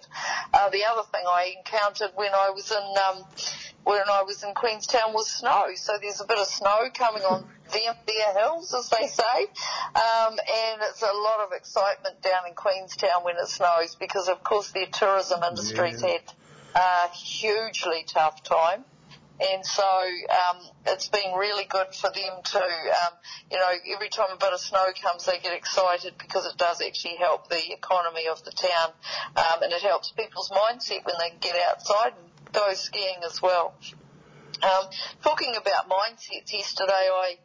Uh, 0.53 0.71
the 0.71 0.83
other 0.87 1.03
thing 1.13 1.23
I 1.25 1.55
encountered 1.57 2.11
when 2.17 2.35
I 2.35 2.51
was 2.51 2.69
in 2.73 2.77
um, 2.77 3.25
when 3.85 4.03
I 4.11 4.25
was 4.25 4.43
in 4.43 4.55
Queenstown 4.55 5.13
was 5.13 5.31
snow. 5.31 5.67
So 5.77 5.99
there's 6.03 6.21
a 6.21 6.27
bit 6.27 6.39
of 6.39 6.49
snow 6.49 6.89
coming 6.93 7.23
on 7.23 7.45
them 7.73 7.95
their 8.07 8.33
hills, 8.39 8.75
as 8.75 8.89
they 8.91 9.07
say, 9.07 9.47
um, 9.95 10.33
and 10.33 10.83
it's 10.83 11.03
a 11.03 11.13
lot 11.13 11.41
of 11.41 11.53
excitement 11.53 12.21
down 12.23 12.47
in 12.49 12.55
Queenstown 12.55 13.23
when 13.23 13.37
it 13.37 13.49
snows 13.49 13.97
because, 13.97 14.29
of 14.29 14.43
course, 14.43 14.71
their 14.73 14.87
tourism 14.87 15.43
industry's 15.43 16.03
Yeah. 16.03 16.19
had 16.19 16.33
a 16.75 17.09
hugely 17.15 18.05
tough 18.07 18.43
time. 18.43 18.85
And 19.41 19.65
so 19.65 19.83
um, 19.83 20.59
it's 20.87 21.09
been 21.09 21.33
really 21.35 21.65
good 21.65 21.95
for 21.95 22.11
them 22.11 22.43
to, 22.45 22.59
um, 22.61 23.13
you 23.51 23.57
know, 23.57 23.73
every 23.95 24.11
time 24.11 24.27
a 24.35 24.37
bit 24.37 24.53
of 24.53 24.61
snow 24.61 24.85
comes, 25.03 25.25
they 25.25 25.39
get 25.39 25.55
excited 25.55 26.13
because 26.19 26.45
it 26.45 26.59
does 26.59 26.83
actually 26.83 27.17
help 27.17 27.49
the 27.49 27.73
economy 27.73 28.29
of 28.29 28.45
the 28.45 28.51
town, 28.51 28.93
um, 29.37 29.63
and 29.63 29.73
it 29.73 29.81
helps 29.81 30.13
people's 30.13 30.51
mindset 30.51 31.07
when 31.07 31.15
they 31.19 31.33
get 31.41 31.57
outside 31.71 32.13
and 32.19 32.53
go 32.53 32.75
skiing 32.75 33.21
as 33.25 33.41
well. 33.41 33.73
Um, 34.63 34.91
talking 35.23 35.55
about 35.57 35.89
mindsets, 35.89 36.53
yesterday 36.53 36.93
I 36.93 37.39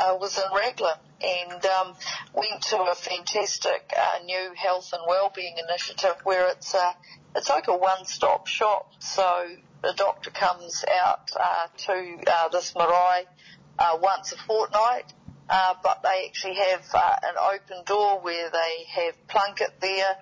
uh, 0.00 0.16
was 0.18 0.38
in 0.38 0.44
Raglan 0.56 0.96
and 1.20 1.66
um, 1.66 1.94
went 2.34 2.62
to 2.62 2.78
a 2.78 2.94
fantastic 2.94 3.92
uh, 3.96 4.24
new 4.24 4.52
health 4.56 4.90
and 4.92 5.02
wellbeing 5.06 5.56
initiative 5.68 6.16
where 6.24 6.48
it's 6.48 6.74
uh, 6.74 6.92
it's 7.36 7.48
like 7.48 7.68
a 7.68 7.76
one-stop 7.76 8.46
shop. 8.46 8.90
So 8.98 9.46
the 9.82 9.92
doctor 9.92 10.30
comes 10.30 10.84
out 11.02 11.30
uh, 11.38 11.66
to 11.76 12.16
uh, 12.26 12.48
this 12.48 12.74
marae 12.74 13.24
uh, 13.78 13.98
once 14.00 14.32
a 14.32 14.36
fortnight, 14.36 15.12
uh, 15.48 15.74
but 15.82 16.02
they 16.02 16.26
actually 16.26 16.54
have 16.54 16.84
uh, 16.94 17.16
an 17.22 17.34
open 17.54 17.84
door 17.84 18.20
where 18.20 18.50
they 18.50 18.84
have 18.88 19.14
Plunket 19.28 19.80
there. 19.80 20.16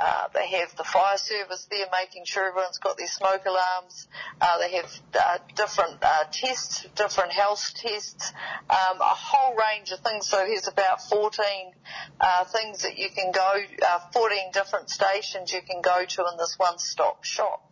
Uh, 0.00 0.28
they 0.32 0.48
have 0.48 0.74
the 0.76 0.84
fire 0.84 1.18
service 1.18 1.66
there 1.70 1.84
making 1.92 2.24
sure 2.24 2.48
everyone's 2.48 2.78
got 2.78 2.96
their 2.96 3.06
smoke 3.06 3.44
alarms. 3.44 4.08
Uh, 4.40 4.58
they 4.58 4.72
have 4.72 4.90
uh, 5.14 5.38
different 5.54 5.98
uh, 6.00 6.24
tests, 6.32 6.86
different 6.96 7.30
health 7.32 7.72
tests, 7.76 8.32
um, 8.70 8.98
a 8.98 9.14
whole 9.14 9.54
range 9.54 9.90
of 9.90 10.00
things. 10.00 10.26
So 10.26 10.38
there's 10.38 10.68
about 10.68 11.02
14 11.02 11.72
uh, 12.18 12.44
things 12.46 12.82
that 12.82 12.96
you 12.96 13.10
can 13.10 13.30
go, 13.30 13.62
uh, 13.86 13.98
14 14.14 14.38
different 14.54 14.88
stations 14.88 15.52
you 15.52 15.60
can 15.60 15.82
go 15.82 16.06
to 16.06 16.22
in 16.32 16.38
this 16.38 16.54
one-stop 16.56 17.22
shop. 17.24 17.70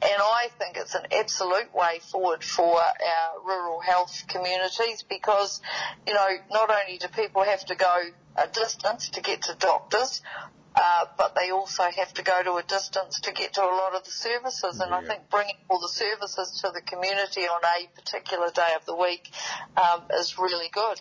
And 0.00 0.16
I 0.18 0.48
think 0.58 0.78
it's 0.78 0.94
an 0.94 1.06
absolute 1.12 1.74
way 1.74 2.00
forward 2.10 2.42
for 2.42 2.80
our 2.80 3.40
rural 3.44 3.80
health 3.80 4.24
communities 4.28 5.04
because, 5.06 5.60
you 6.06 6.14
know, 6.14 6.28
not 6.50 6.70
only 6.70 6.96
do 6.96 7.08
people 7.08 7.44
have 7.44 7.64
to 7.66 7.74
go 7.74 7.96
a 8.36 8.48
distance 8.48 9.10
to 9.10 9.20
get 9.20 9.42
to 9.42 9.54
doctors, 9.58 10.22
uh, 10.76 11.06
but 11.16 11.34
they 11.34 11.50
also 11.50 11.84
have 11.84 12.12
to 12.14 12.22
go 12.22 12.42
to 12.42 12.54
a 12.56 12.62
distance 12.62 13.20
to 13.20 13.32
get 13.32 13.54
to 13.54 13.62
a 13.62 13.64
lot 13.64 13.94
of 13.94 14.04
the 14.04 14.10
services. 14.10 14.80
And 14.80 14.92
I 14.92 15.02
think 15.02 15.30
bringing 15.30 15.56
all 15.70 15.80
the 15.80 15.88
services 15.88 16.60
to 16.62 16.70
the 16.72 16.82
community 16.82 17.42
on 17.42 17.60
a 17.64 17.88
particular 17.94 18.50
day 18.50 18.72
of 18.76 18.84
the 18.84 18.94
week 18.94 19.30
um, 19.76 20.02
is 20.12 20.38
really 20.38 20.68
good. 20.70 20.98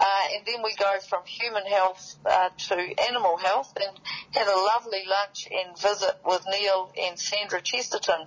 Uh, 0.00 0.04
and 0.34 0.44
then 0.44 0.62
we 0.62 0.74
go 0.74 0.98
from 1.08 1.22
human 1.24 1.64
health 1.66 2.16
uh, 2.26 2.48
to 2.58 2.74
animal 3.08 3.36
health 3.36 3.72
and 3.76 3.98
had 4.32 4.48
a 4.48 4.56
lovely 4.74 5.04
lunch 5.06 5.48
and 5.50 5.78
visit 5.78 6.16
with 6.26 6.44
Neil 6.50 6.92
and 7.00 7.18
Sandra 7.18 7.60
Chesterton 7.62 8.26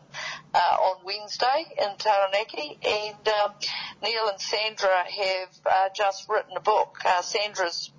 uh, 0.53 0.57
on 0.57 1.03
Wednesday 1.03 1.65
in 1.77 1.97
Taranaki. 1.97 2.79
And 2.83 3.27
um, 3.27 3.51
Neil 4.01 4.29
and 4.29 4.39
Sandra 4.39 5.03
have 5.03 5.49
uh, 5.65 5.89
just 5.93 6.29
written 6.29 6.55
a 6.55 6.61
book. 6.61 6.99
Uh, 7.05 7.21
Sandra's 7.21 7.91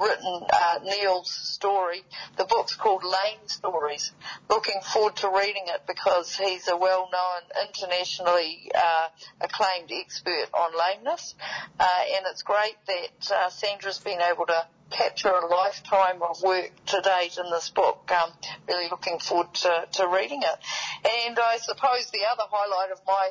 written 0.00 0.42
uh, 0.52 0.78
Neil's 0.82 1.30
story. 1.30 2.02
The 2.36 2.44
book's 2.44 2.74
called 2.74 3.04
Lame 3.04 3.46
Stories. 3.46 4.12
Looking 4.50 4.80
forward 4.82 5.16
to 5.16 5.30
reading 5.30 5.64
it 5.66 5.82
because 5.86 6.34
he's 6.36 6.68
a 6.68 6.76
well-known, 6.76 7.68
internationally 7.68 8.70
uh, 8.74 9.08
acclaimed 9.40 9.90
expert 9.92 10.48
on 10.52 10.70
lameness. 10.76 11.34
Uh, 11.78 11.84
and 12.16 12.26
it's 12.30 12.42
great 12.42 12.76
that 12.86 13.32
uh, 13.32 13.50
Sandra's 13.50 13.98
been 13.98 14.20
able 14.20 14.46
to 14.46 14.66
capture 14.90 15.30
a 15.30 15.46
lifetime 15.46 16.22
of 16.22 16.42
work 16.42 16.70
to 16.86 17.00
date 17.00 17.38
in 17.38 17.50
this 17.50 17.70
book. 17.70 18.10
Um, 18.12 18.30
really 18.68 18.88
looking 18.90 19.18
forward 19.18 19.52
to, 19.54 19.86
to 19.92 20.08
reading 20.08 20.42
it. 20.42 21.18
And 21.26 21.38
I 21.38 21.58
suppose 21.58 22.10
the 22.10 22.24
other 22.30 22.44
highlight 22.50 22.92
of 22.92 23.00
my 23.06 23.30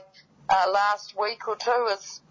uh, 0.50 0.72
last 0.72 1.16
week 1.20 1.48
or 1.48 1.56
two 1.56 1.88
is 1.94 2.22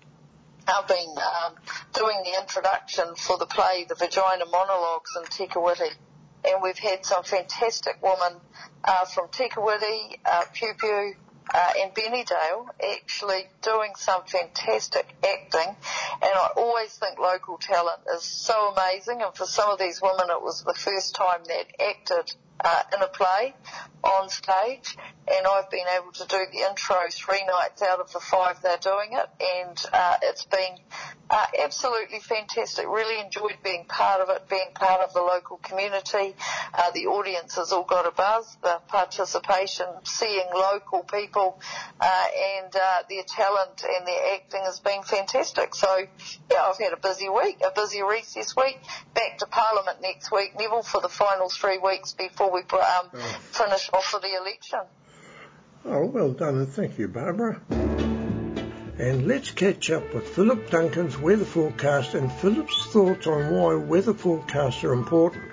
I've 0.66 0.86
been 0.86 1.14
um, 1.18 1.54
doing 1.92 2.22
the 2.24 2.40
introduction 2.40 3.14
for 3.16 3.36
the 3.38 3.46
play 3.46 3.84
The 3.88 3.94
Vagina 3.94 4.44
Monologues 4.46 5.10
in 5.16 5.24
Te 5.24 5.46
Kuiti. 5.46 5.90
And 6.44 6.62
we've 6.62 6.78
had 6.78 7.04
some 7.04 7.24
fantastic 7.24 7.98
women 8.02 8.40
uh, 8.84 9.04
from 9.06 9.28
Te 9.30 9.48
Kuiti, 9.48 10.18
uh, 10.24 10.44
Piopio, 10.54 11.14
uh, 11.52 11.72
and 11.80 11.92
actually 12.82 13.46
doing 13.62 13.92
some 13.96 14.22
fantastic 14.24 15.06
acting. 15.24 15.76
And 16.22 16.32
I 16.34 16.50
always 16.56 16.92
think 16.94 17.18
local 17.18 17.58
talent 17.58 18.00
is 18.14 18.22
so 18.22 18.72
amazing. 18.72 19.22
And 19.22 19.34
for 19.34 19.46
some 19.46 19.70
of 19.70 19.78
these 19.78 20.00
women, 20.00 20.26
it 20.30 20.42
was 20.42 20.62
the 20.64 20.74
first 20.74 21.14
time 21.14 21.40
they'd 21.46 21.74
acted 21.80 22.32
uh, 22.64 22.82
in 22.94 23.02
a 23.02 23.08
play 23.08 23.54
on 24.02 24.28
stage, 24.28 24.96
and 25.28 25.46
I've 25.46 25.70
been 25.70 25.86
able 25.96 26.12
to 26.12 26.26
do 26.26 26.38
the 26.52 26.68
intro 26.68 26.96
three 27.10 27.44
nights 27.46 27.82
out 27.82 28.00
of 28.00 28.12
the 28.12 28.20
five 28.20 28.60
they're 28.62 28.76
doing 28.78 29.12
it, 29.12 29.28
and 29.40 29.84
uh, 29.92 30.16
it's 30.22 30.44
been 30.44 30.76
uh, 31.30 31.46
absolutely 31.62 32.18
fantastic. 32.18 32.84
Really 32.86 33.20
enjoyed 33.24 33.56
being 33.64 33.84
part 33.86 34.20
of 34.20 34.28
it, 34.28 34.48
being 34.48 34.68
part 34.74 35.00
of 35.00 35.14
the 35.14 35.22
local 35.22 35.56
community. 35.58 36.34
Uh, 36.74 36.90
the 36.90 37.06
audience 37.06 37.56
has 37.56 37.72
all 37.72 37.84
got 37.84 38.06
a 38.06 38.10
buzz. 38.10 38.56
The 38.62 38.80
participation, 38.88 39.86
seeing 40.04 40.46
local 40.52 41.04
people, 41.04 41.60
uh, 42.00 42.26
and 42.60 42.74
uh, 42.74 43.02
their 43.08 43.22
talent 43.22 43.82
and 43.82 44.06
their 44.06 44.34
acting 44.34 44.62
has 44.64 44.80
been 44.80 45.02
fantastic. 45.04 45.74
So 45.74 46.06
yeah, 46.50 46.62
I've 46.62 46.78
had 46.78 46.92
a 46.92 47.00
busy 47.00 47.28
week, 47.28 47.60
a 47.64 47.72
busy 47.74 48.02
recess 48.02 48.54
week. 48.54 48.78
Back 49.14 49.38
to 49.38 49.46
Parliament 49.46 50.02
next 50.02 50.30
week, 50.32 50.52
Neville, 50.58 50.82
for 50.82 51.00
the 51.00 51.08
final 51.08 51.48
three 51.48 51.78
weeks 51.78 52.12
before 52.12 52.51
we 52.52 52.60
um, 52.60 53.08
finish 53.50 53.90
off 53.92 54.04
for 54.04 54.20
the 54.20 54.36
election. 54.36 54.80
Oh, 55.84 56.06
well 56.06 56.32
done, 56.32 56.56
and 56.58 56.68
thank 56.68 56.98
you, 56.98 57.08
Barbara. 57.08 57.60
And 58.98 59.26
let's 59.26 59.50
catch 59.50 59.90
up 59.90 60.14
with 60.14 60.28
Philip 60.28 60.70
Duncan's 60.70 61.18
weather 61.18 61.44
forecast 61.44 62.14
and 62.14 62.30
Philip's 62.30 62.86
thoughts 62.86 63.26
on 63.26 63.52
why 63.52 63.74
weather 63.74 64.14
forecasts 64.14 64.84
are 64.84 64.92
important. 64.92 65.50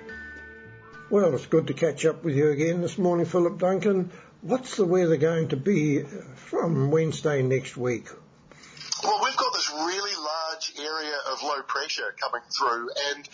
Well, 1.08 1.34
it's 1.34 1.46
good 1.46 1.66
to 1.66 1.74
catch 1.74 2.04
up 2.06 2.22
with 2.22 2.36
you 2.36 2.50
again 2.50 2.82
this 2.82 2.96
morning, 2.96 3.26
Philip 3.26 3.58
Duncan. 3.58 4.12
What's 4.42 4.76
the 4.76 4.84
weather 4.84 5.16
going 5.16 5.48
to 5.48 5.56
be 5.56 6.04
from 6.36 6.92
Wednesday 6.92 7.42
next 7.42 7.76
week? 7.76 8.08
Well, 9.02 9.20
we've 9.24 9.36
got 9.36 9.52
this 9.54 9.70
really 9.72 10.14
large 10.16 10.72
area 10.78 11.16
of 11.32 11.42
low 11.42 11.62
pressure 11.62 12.14
coming 12.20 12.42
through, 12.56 12.90
and 13.12 13.28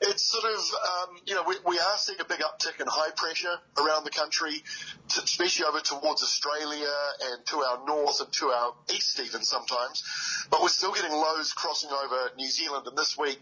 it's 0.00 0.22
sort 0.22 0.44
of, 0.44 0.58
um, 0.58 1.16
you 1.26 1.34
know, 1.34 1.44
we, 1.46 1.56
we 1.66 1.78
are 1.78 1.98
seeing 1.98 2.20
a 2.20 2.24
big 2.24 2.40
uptick 2.40 2.80
in 2.80 2.86
high 2.88 3.10
pressure 3.16 3.54
around 3.78 4.04
the 4.04 4.10
country, 4.10 4.62
to, 5.08 5.22
especially 5.22 5.66
over 5.66 5.80
towards 5.80 6.22
Australia 6.22 6.92
and 7.32 7.46
to 7.46 7.56
our 7.58 7.86
north 7.86 8.20
and 8.20 8.32
to 8.32 8.46
our 8.46 8.74
east 8.94 9.20
even 9.20 9.42
sometimes. 9.42 10.02
But 10.50 10.62
we're 10.62 10.68
still 10.68 10.92
getting 10.92 11.12
lows 11.12 11.52
crossing 11.52 11.90
over 11.90 12.30
New 12.36 12.48
Zealand, 12.48 12.86
and 12.86 12.96
this 12.96 13.16
week 13.18 13.40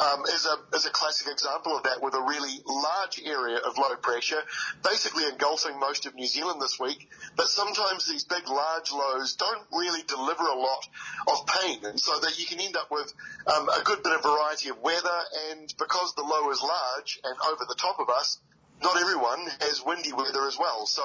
um, 0.00 0.22
is 0.26 0.46
a 0.46 0.76
is 0.76 0.86
a 0.86 0.90
classic 0.90 1.28
example 1.32 1.76
of 1.76 1.84
that 1.84 2.02
with 2.02 2.14
a 2.14 2.20
really 2.20 2.60
large 2.66 3.20
area 3.24 3.58
of 3.58 3.78
low 3.78 3.96
pressure, 3.96 4.42
basically 4.82 5.24
engulfing 5.24 5.78
most 5.80 6.06
of 6.06 6.14
New 6.14 6.26
Zealand 6.26 6.60
this 6.60 6.78
week. 6.78 7.08
But 7.36 7.48
sometimes 7.48 8.08
these 8.08 8.24
big 8.24 8.48
large 8.48 8.92
lows 8.92 9.34
don't 9.36 9.62
really 9.72 10.02
deliver 10.06 10.44
a 10.44 10.58
lot 10.58 10.88
of 11.28 11.46
pain, 11.46 11.84
and 11.84 11.98
so 11.98 12.18
that 12.20 12.38
you 12.38 12.46
can 12.46 12.60
end 12.60 12.76
up 12.76 12.90
with 12.90 13.12
um, 13.46 13.68
a 13.68 13.82
good 13.84 14.02
bit 14.02 14.12
of 14.12 14.22
variety 14.22 14.68
of 14.68 14.80
weather. 14.82 15.20
And 15.50 15.72
because 15.78 16.14
the 16.14 16.22
low 16.22 16.50
is 16.50 16.62
large 16.62 17.18
and 17.24 17.36
over 17.50 17.64
the 17.68 17.76
top 17.76 17.98
of 18.00 18.08
us, 18.10 18.38
not 18.82 19.00
everyone 19.00 19.46
has 19.60 19.82
windy 19.84 20.12
weather 20.12 20.46
as 20.46 20.58
well. 20.58 20.86
So 20.86 21.02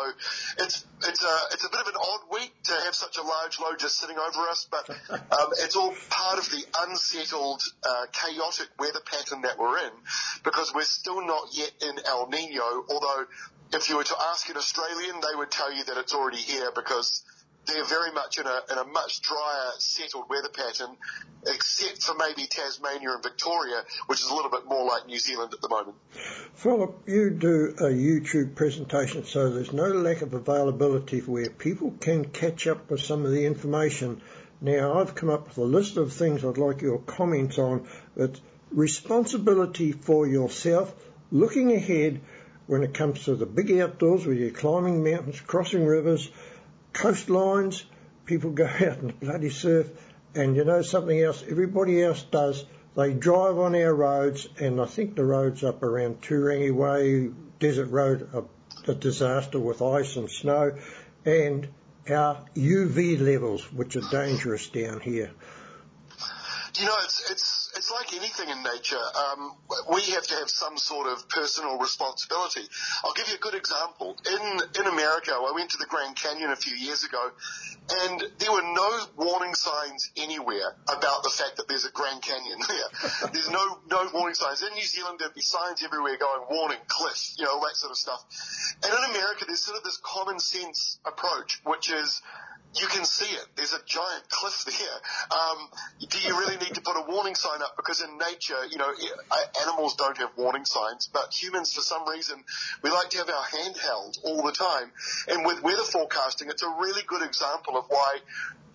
it's 0.60 0.86
it's 1.08 1.24
a 1.24 1.38
it's 1.52 1.66
a 1.66 1.70
bit 1.70 1.80
of 1.80 1.88
an 1.88 1.96
odd 1.96 2.20
week 2.32 2.54
to 2.64 2.74
have 2.74 2.96
such 2.96 3.18
a 3.18 3.22
large 3.22 3.60
low 3.60 3.76
just 3.78 3.98
sitting 3.98 4.18
over 4.18 4.42
us, 4.50 4.68
but 4.70 4.90
um, 5.10 5.50
it's 5.60 5.76
all 5.76 5.94
part 6.10 6.38
of 6.38 6.46
the 6.50 6.64
unsettled, 6.82 7.64
uh, 7.84 8.06
chaotic 8.12 8.68
weather 8.78 9.02
pattern 9.06 9.42
that 9.44 9.58
we're 9.58 9.78
in, 9.80 9.92
because 10.44 10.74
we're 10.74 10.84
still 10.84 11.26
not 11.26 11.50
yet 11.54 11.72
in 11.82 11.96
El 12.06 12.30
Nino. 12.30 12.86
Although, 12.90 13.26
if 13.74 13.90
you 13.90 13.98
were 13.98 14.04
to 14.04 14.16
ask 14.32 14.50
an 14.50 14.58
Australian, 14.58 15.16
they 15.22 15.36
would 15.36 15.52
tell 15.52 15.74
you 15.74 15.84
that 15.86 15.98
it's 15.98 16.14
already 16.14 16.38
here 16.38 16.72
because 16.76 17.24
they're 17.67 17.86
very 17.86 18.12
much 18.12 18.38
in 18.38 18.45
a 18.45 18.62
in 18.71 18.78
a 18.78 18.84
much 18.86 19.21
drier, 19.21 19.71
settled 19.78 20.30
weather 20.30 20.50
pattern, 20.50 20.95
except 21.47 22.04
for 22.04 22.15
maybe 22.15 22.47
Tasmania 22.47 23.12
and 23.12 23.24
Victoria, 23.24 23.84
which 24.08 24.19
is 24.19 24.30
a 24.30 24.34
little 24.36 24.52
bit 24.52 24.65
more 24.65 24.86
like 24.86 25.06
New 25.08 25.19
Zealand 25.19 25.54
at 25.54 25.62
the 25.62 25.69
moment. 25.69 25.97
Philip, 26.56 27.04
you 27.08 27.30
do 27.30 27.74
a 27.78 27.89
YouTube 27.89 28.56
presentation, 28.56 29.26
so 29.26 29.50
there's 29.50 29.74
no 29.74 29.88
lack 29.88 30.21
of 30.21 30.34
availability 30.34 31.19
where 31.19 31.50
people 31.50 31.93
can 32.00 32.26
catch 32.26 32.67
up 32.67 32.89
with 32.89 33.02
some 33.02 33.26
of 33.26 33.32
the 33.32 33.45
information. 33.45 34.21
Now, 34.60 35.00
I've 35.00 35.15
come 35.15 35.30
up 35.30 35.47
with 35.47 35.58
a 35.58 35.63
list 35.63 35.97
of 35.97 36.13
things 36.13 36.45
I'd 36.45 36.58
like 36.58 36.82
your 36.82 37.00
comments 37.00 37.58
on. 37.58 37.88
It's 38.15 38.39
responsibility 38.71 39.91
for 39.91 40.28
yourself, 40.28 40.93
looking 41.32 41.74
ahead 41.74 42.21
when 42.67 42.84
it 42.84 42.93
comes 42.93 43.26
to 43.26 43.36
the 43.36 43.45
big 43.45 43.71
outdoors 43.80 44.26
where 44.26 44.36
you're 44.36 44.52
climbing 44.52 45.04
mountains, 45.04 45.41
crossing 45.41 45.86
rivers, 45.86 46.30
coastlines, 46.93 47.84
people 48.25 48.51
go 48.51 48.65
out 48.80 48.99
and 48.99 49.19
bloody 49.19 49.49
surf, 49.49 49.89
and 50.36 50.56
you 50.56 50.63
know 50.63 50.82
something 50.82 51.19
else 51.19 51.43
everybody 51.49 52.01
else 52.01 52.23
does, 52.23 52.65
they 52.95 53.13
drive 53.13 53.58
on 53.58 53.75
our 53.75 53.93
roads, 53.93 54.47
and 54.60 54.82
I 54.82 54.86
think 54.86 55.15
the 55.15 55.23
roads 55.23 55.63
up 55.63 55.82
around 55.82 56.21
Turangi 56.21 56.71
Way, 56.71 57.32
Desert 57.60 57.89
Road, 57.89 58.30
are 58.34 58.45
a 58.88 58.93
disaster 58.93 59.60
with 59.60 59.82
ice 59.82 60.17
and 60.17 60.30
snow, 60.30 60.77
and 61.25 61.67
our 62.10 62.43
UV 62.56 63.19
levels, 63.19 63.71
which 63.71 63.95
are 63.95 64.10
dangerous 64.12 64.67
down 64.67 64.99
here. 64.99 65.32
You 66.82 66.88
know, 66.88 66.98
it's 67.04 67.30
it's 67.30 67.70
it's 67.78 67.91
like 67.91 68.12
anything 68.15 68.50
in 68.50 68.63
nature. 68.63 68.98
Um, 68.98 69.54
we 69.94 70.02
have 70.17 70.26
to 70.26 70.36
have 70.41 70.50
some 70.50 70.80
sort 70.80 71.06
of 71.06 71.30
personal 71.30 71.78
responsibility. 71.78 72.62
I'll 73.06 73.13
give 73.13 73.28
you 73.28 73.36
a 73.36 73.38
good 73.38 73.54
example. 73.54 74.17
In 74.26 74.82
in 74.82 74.88
America, 74.88 75.30
I 75.30 75.52
went 75.54 75.70
to 75.72 75.78
the 75.78 75.86
Grand 75.86 76.15
Canyon 76.15 76.50
a 76.50 76.56
few 76.56 76.76
years 76.76 77.04
ago, 77.04 77.30
and 78.02 78.24
there 78.39 78.52
were 78.52 78.63
no 78.63 79.06
warning 79.15 79.54
signs 79.54 80.10
anywhere 80.17 80.74
about 80.89 81.22
the 81.22 81.30
fact 81.30 81.58
that 81.58 81.67
there's 81.67 81.86
a 81.86 81.91
Grand 81.91 82.24
Canyon 82.24 82.58
there. 82.67 83.30
there's 83.32 83.52
no 83.52 83.78
no 83.86 84.10
warning 84.12 84.34
signs. 84.34 84.63
In 84.63 84.74
New 84.74 84.82
Zealand, 84.82 85.20
there'd 85.20 85.36
be 85.36 85.41
signs 85.41 85.84
everywhere 85.84 86.17
going 86.17 86.48
warning 86.50 86.82
cliff, 86.88 87.36
you 87.38 87.46
know, 87.46 87.52
all 87.52 87.62
that 87.62 87.76
sort 87.76 87.91
of 87.91 87.98
stuff. 87.98 88.26
And 88.84 88.91
in 88.91 89.12
America, 89.12 89.46
there's 89.46 89.62
sort 89.62 89.78
of 89.78 89.84
this 89.84 90.02
common 90.02 90.39
sense 90.39 90.98
approach, 91.06 91.62
which 91.63 91.91
is 91.91 92.24
you 92.76 92.88
can 92.88 93.04
see 93.04 93.34
it. 93.34 93.46
There's 93.56 93.74
a 93.74 93.84
giant 93.86 94.30
cliff 94.30 94.64
there. 94.66 95.38
Um, 95.38 95.70
do 96.08 96.18
you 96.20 96.38
really 96.40 96.58
need 96.58 96.74
to 96.76 96.82
put 96.82 96.96
a 96.96 97.06
warning 97.08 97.36
sign 97.36 97.62
up? 97.62 97.76
Because 97.76 98.02
in 98.02 98.18
nature, 98.18 98.66
you 98.70 98.78
know, 98.78 98.92
animals 99.62 99.96
don't 99.96 100.18
have 100.18 100.30
warning 100.38 100.66
signs, 100.66 101.10
but 101.12 101.34
humans, 101.34 101.74
for 101.74 101.82
some 101.82 102.08
reason, 102.08 102.44
we 102.82 102.90
like 102.90 103.10
to 103.10 103.18
have 103.18 103.30
our 103.30 103.44
hand 103.44 103.76
held 103.78 104.18
all 104.24 104.44
the 104.44 104.54
time. 104.54 104.92
And 105.28 105.46
with 105.46 105.62
weather 105.64 105.84
forecasting, 105.84 106.50
it's 106.50 106.64
a 106.64 106.70
really 106.80 107.02
good 107.08 107.24
example 107.24 107.78
of 107.78 107.86
why 107.90 108.20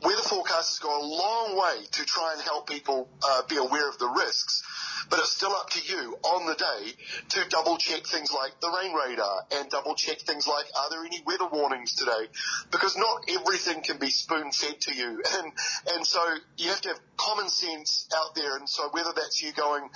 weather 0.02 0.22
forecasters 0.22 0.80
go 0.82 1.00
a 1.00 1.04
long 1.04 1.58
way 1.58 1.84
to 1.92 2.04
try 2.04 2.34
and 2.34 2.42
help 2.42 2.68
people 2.68 3.08
uh, 3.26 3.42
be 3.48 3.56
aware 3.56 3.88
of 3.88 3.98
the 3.98 4.08
risks. 4.08 4.62
But 5.08 5.20
it's 5.20 5.32
still 5.32 5.52
up 5.52 5.70
to 5.70 5.80
you 5.80 6.18
on 6.22 6.46
the 6.46 6.54
day 6.54 6.92
to 7.30 7.48
double 7.48 7.76
check 7.76 8.04
things 8.06 8.32
like 8.32 8.60
the 8.60 8.68
rain 8.68 8.92
radar 8.92 9.44
and 9.52 9.70
double 9.70 9.94
check 9.94 10.18
things 10.20 10.46
like 10.46 10.66
are 10.78 10.90
there 10.90 11.04
any 11.04 11.22
weather 11.26 11.48
warnings 11.52 11.94
today? 11.94 12.28
Because 12.70 12.96
not 12.96 13.24
everything 13.28 13.82
can 13.82 13.98
be 13.98 14.10
spoon 14.10 14.52
fed 14.52 14.80
to 14.82 14.94
you. 14.94 15.22
And, 15.36 15.52
and 15.92 16.06
so 16.06 16.20
you 16.56 16.70
have 16.70 16.80
to 16.82 16.88
have 16.88 17.00
common 17.18 17.48
sense 17.48 18.08
out 18.16 18.34
there. 18.34 18.56
And 18.56 18.66
so 18.66 18.88
whether 18.90 19.12
that's 19.14 19.42
you 19.42 19.52
going 19.52 19.90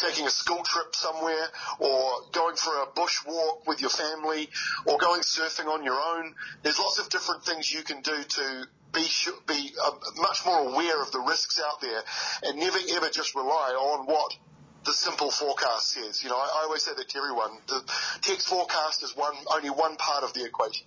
taking 0.00 0.26
a 0.26 0.30
school 0.30 0.62
trip 0.64 0.94
somewhere 0.94 1.46
or 1.78 2.22
going 2.32 2.56
for 2.56 2.72
a 2.82 2.86
bush 2.86 3.20
walk 3.26 3.66
with 3.66 3.80
your 3.80 3.90
family 3.90 4.48
or 4.86 4.98
going 4.98 5.20
surfing 5.20 5.66
on 5.66 5.84
your 5.84 6.00
own. 6.00 6.34
There's 6.62 6.78
lots 6.78 6.98
of 6.98 7.08
different 7.10 7.44
things 7.44 7.72
you 7.72 7.82
can 7.82 8.00
do 8.00 8.22
to 8.22 8.66
be 8.92 9.06
be 9.46 9.70
uh, 9.84 9.92
much 10.16 10.44
more 10.44 10.68
aware 10.68 11.00
of 11.00 11.12
the 11.12 11.20
risks 11.20 11.60
out 11.64 11.80
there 11.80 12.02
and 12.42 12.58
never 12.58 12.78
ever 12.96 13.08
just 13.08 13.34
rely 13.36 13.70
on 13.78 14.06
what 14.06 14.36
the 14.84 14.92
simple 14.92 15.30
forecast 15.30 15.90
says. 15.90 16.22
You 16.22 16.30
know, 16.30 16.36
I, 16.36 16.60
I 16.60 16.62
always 16.64 16.82
say 16.82 16.92
that 16.96 17.08
to 17.08 17.18
everyone. 17.18 17.50
The 17.66 17.82
text 18.22 18.48
forecast 18.48 19.02
is 19.02 19.16
one 19.16 19.34
only 19.54 19.70
one 19.70 19.96
part 19.96 20.24
of 20.24 20.32
the 20.32 20.44
equation. 20.44 20.86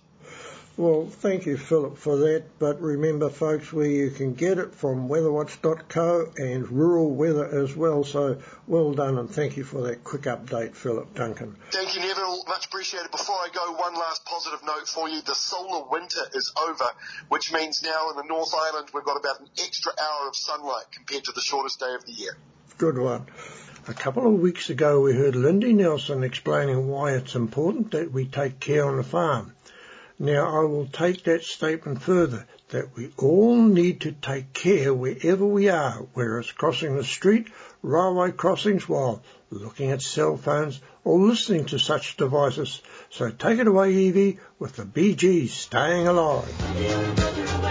Well, 0.76 1.06
thank 1.06 1.46
you, 1.46 1.56
Philip, 1.56 1.98
for 1.98 2.16
that. 2.16 2.58
But 2.58 2.80
remember, 2.80 3.30
folks, 3.30 3.72
where 3.72 3.86
you 3.86 4.10
can 4.10 4.34
get 4.34 4.58
it 4.58 4.74
from 4.74 5.08
weatherwatch.co 5.08 6.32
and 6.36 6.68
rural 6.68 7.14
weather 7.14 7.46
as 7.46 7.76
well. 7.76 8.02
So 8.02 8.38
well 8.66 8.92
done, 8.92 9.16
and 9.16 9.30
thank 9.30 9.56
you 9.56 9.62
for 9.62 9.82
that 9.82 10.02
quick 10.02 10.22
update, 10.22 10.74
Philip 10.74 11.14
Duncan. 11.14 11.56
Thank 11.70 11.94
you, 11.94 12.00
Neville. 12.00 12.42
Much 12.48 12.66
appreciated. 12.66 13.12
Before 13.12 13.36
I 13.36 13.50
go, 13.54 13.72
one 13.74 13.94
last 13.94 14.24
positive 14.24 14.66
note 14.66 14.88
for 14.88 15.08
you. 15.08 15.22
The 15.22 15.36
solar 15.36 15.88
winter 15.88 16.22
is 16.34 16.52
over, 16.60 16.90
which 17.28 17.52
means 17.52 17.80
now 17.84 18.10
in 18.10 18.16
the 18.16 18.24
North 18.24 18.52
Island 18.52 18.88
we've 18.92 19.04
got 19.04 19.16
about 19.16 19.40
an 19.40 19.46
extra 19.62 19.92
hour 19.92 20.28
of 20.28 20.34
sunlight 20.34 20.86
compared 20.90 21.22
to 21.24 21.32
the 21.32 21.40
shortest 21.40 21.78
day 21.78 21.94
of 21.94 22.04
the 22.04 22.12
year. 22.12 22.36
Good 22.78 22.98
one. 22.98 23.26
A 23.86 23.92
couple 23.92 24.26
of 24.26 24.40
weeks 24.40 24.70
ago, 24.70 25.02
we 25.02 25.12
heard 25.12 25.36
Lindy 25.36 25.74
Nelson 25.74 26.24
explaining 26.24 26.88
why 26.88 27.12
it's 27.12 27.34
important 27.34 27.90
that 27.90 28.10
we 28.10 28.24
take 28.24 28.58
care 28.58 28.86
on 28.86 28.96
the 28.96 29.02
farm. 29.02 29.52
Now 30.18 30.58
I 30.58 30.64
will 30.64 30.86
take 30.86 31.24
that 31.24 31.44
statement 31.44 32.00
further, 32.00 32.46
that 32.70 32.96
we 32.96 33.12
all 33.18 33.60
need 33.60 34.00
to 34.00 34.12
take 34.12 34.54
care 34.54 34.94
wherever 34.94 35.44
we 35.44 35.68
are, 35.68 36.06
whether 36.14 36.38
it's 36.38 36.50
crossing 36.50 36.96
the 36.96 37.04
street, 37.04 37.48
railway 37.82 38.30
crossings 38.30 38.88
while 38.88 39.22
looking 39.50 39.90
at 39.90 40.00
cell 40.00 40.38
phones 40.38 40.80
or 41.04 41.18
listening 41.18 41.66
to 41.66 41.78
such 41.78 42.16
devices. 42.16 42.80
So 43.10 43.30
take 43.30 43.58
it 43.58 43.66
away, 43.66 43.92
Evie, 43.92 44.38
with 44.58 44.76
the 44.76 44.86
Gees 45.14 45.52
staying 45.52 46.06
alive. 46.06 47.63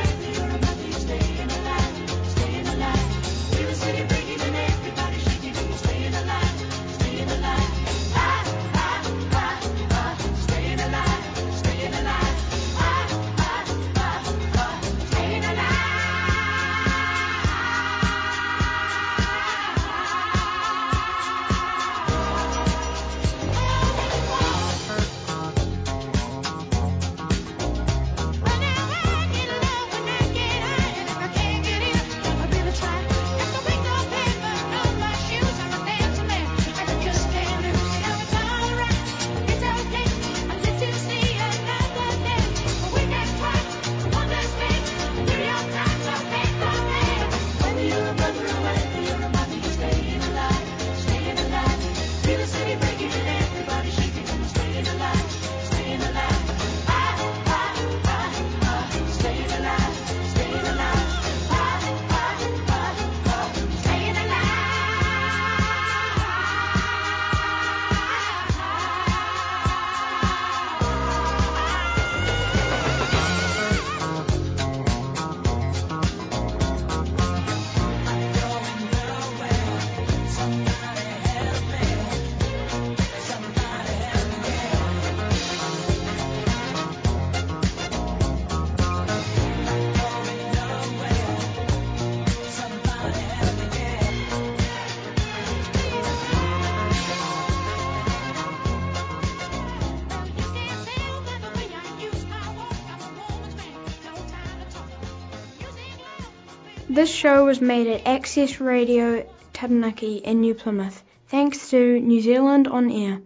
This 107.03 107.11
show 107.11 107.43
was 107.43 107.59
made 107.59 107.87
at 107.87 108.07
Access 108.07 108.61
Radio 108.61 109.29
Taranaki 109.51 110.21
in 110.23 110.39
New 110.39 110.53
Plymouth, 110.53 111.03
thanks 111.27 111.69
to 111.71 111.99
New 111.99 112.21
Zealand 112.21 112.69
On 112.69 112.89
Air. 112.89 113.21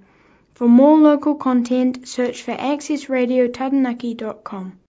For 0.55 0.67
more 0.67 0.97
local 0.97 1.35
content, 1.35 2.07
search 2.07 2.41
for 2.41 2.55
accessradiotaranaki.com. 2.55 4.79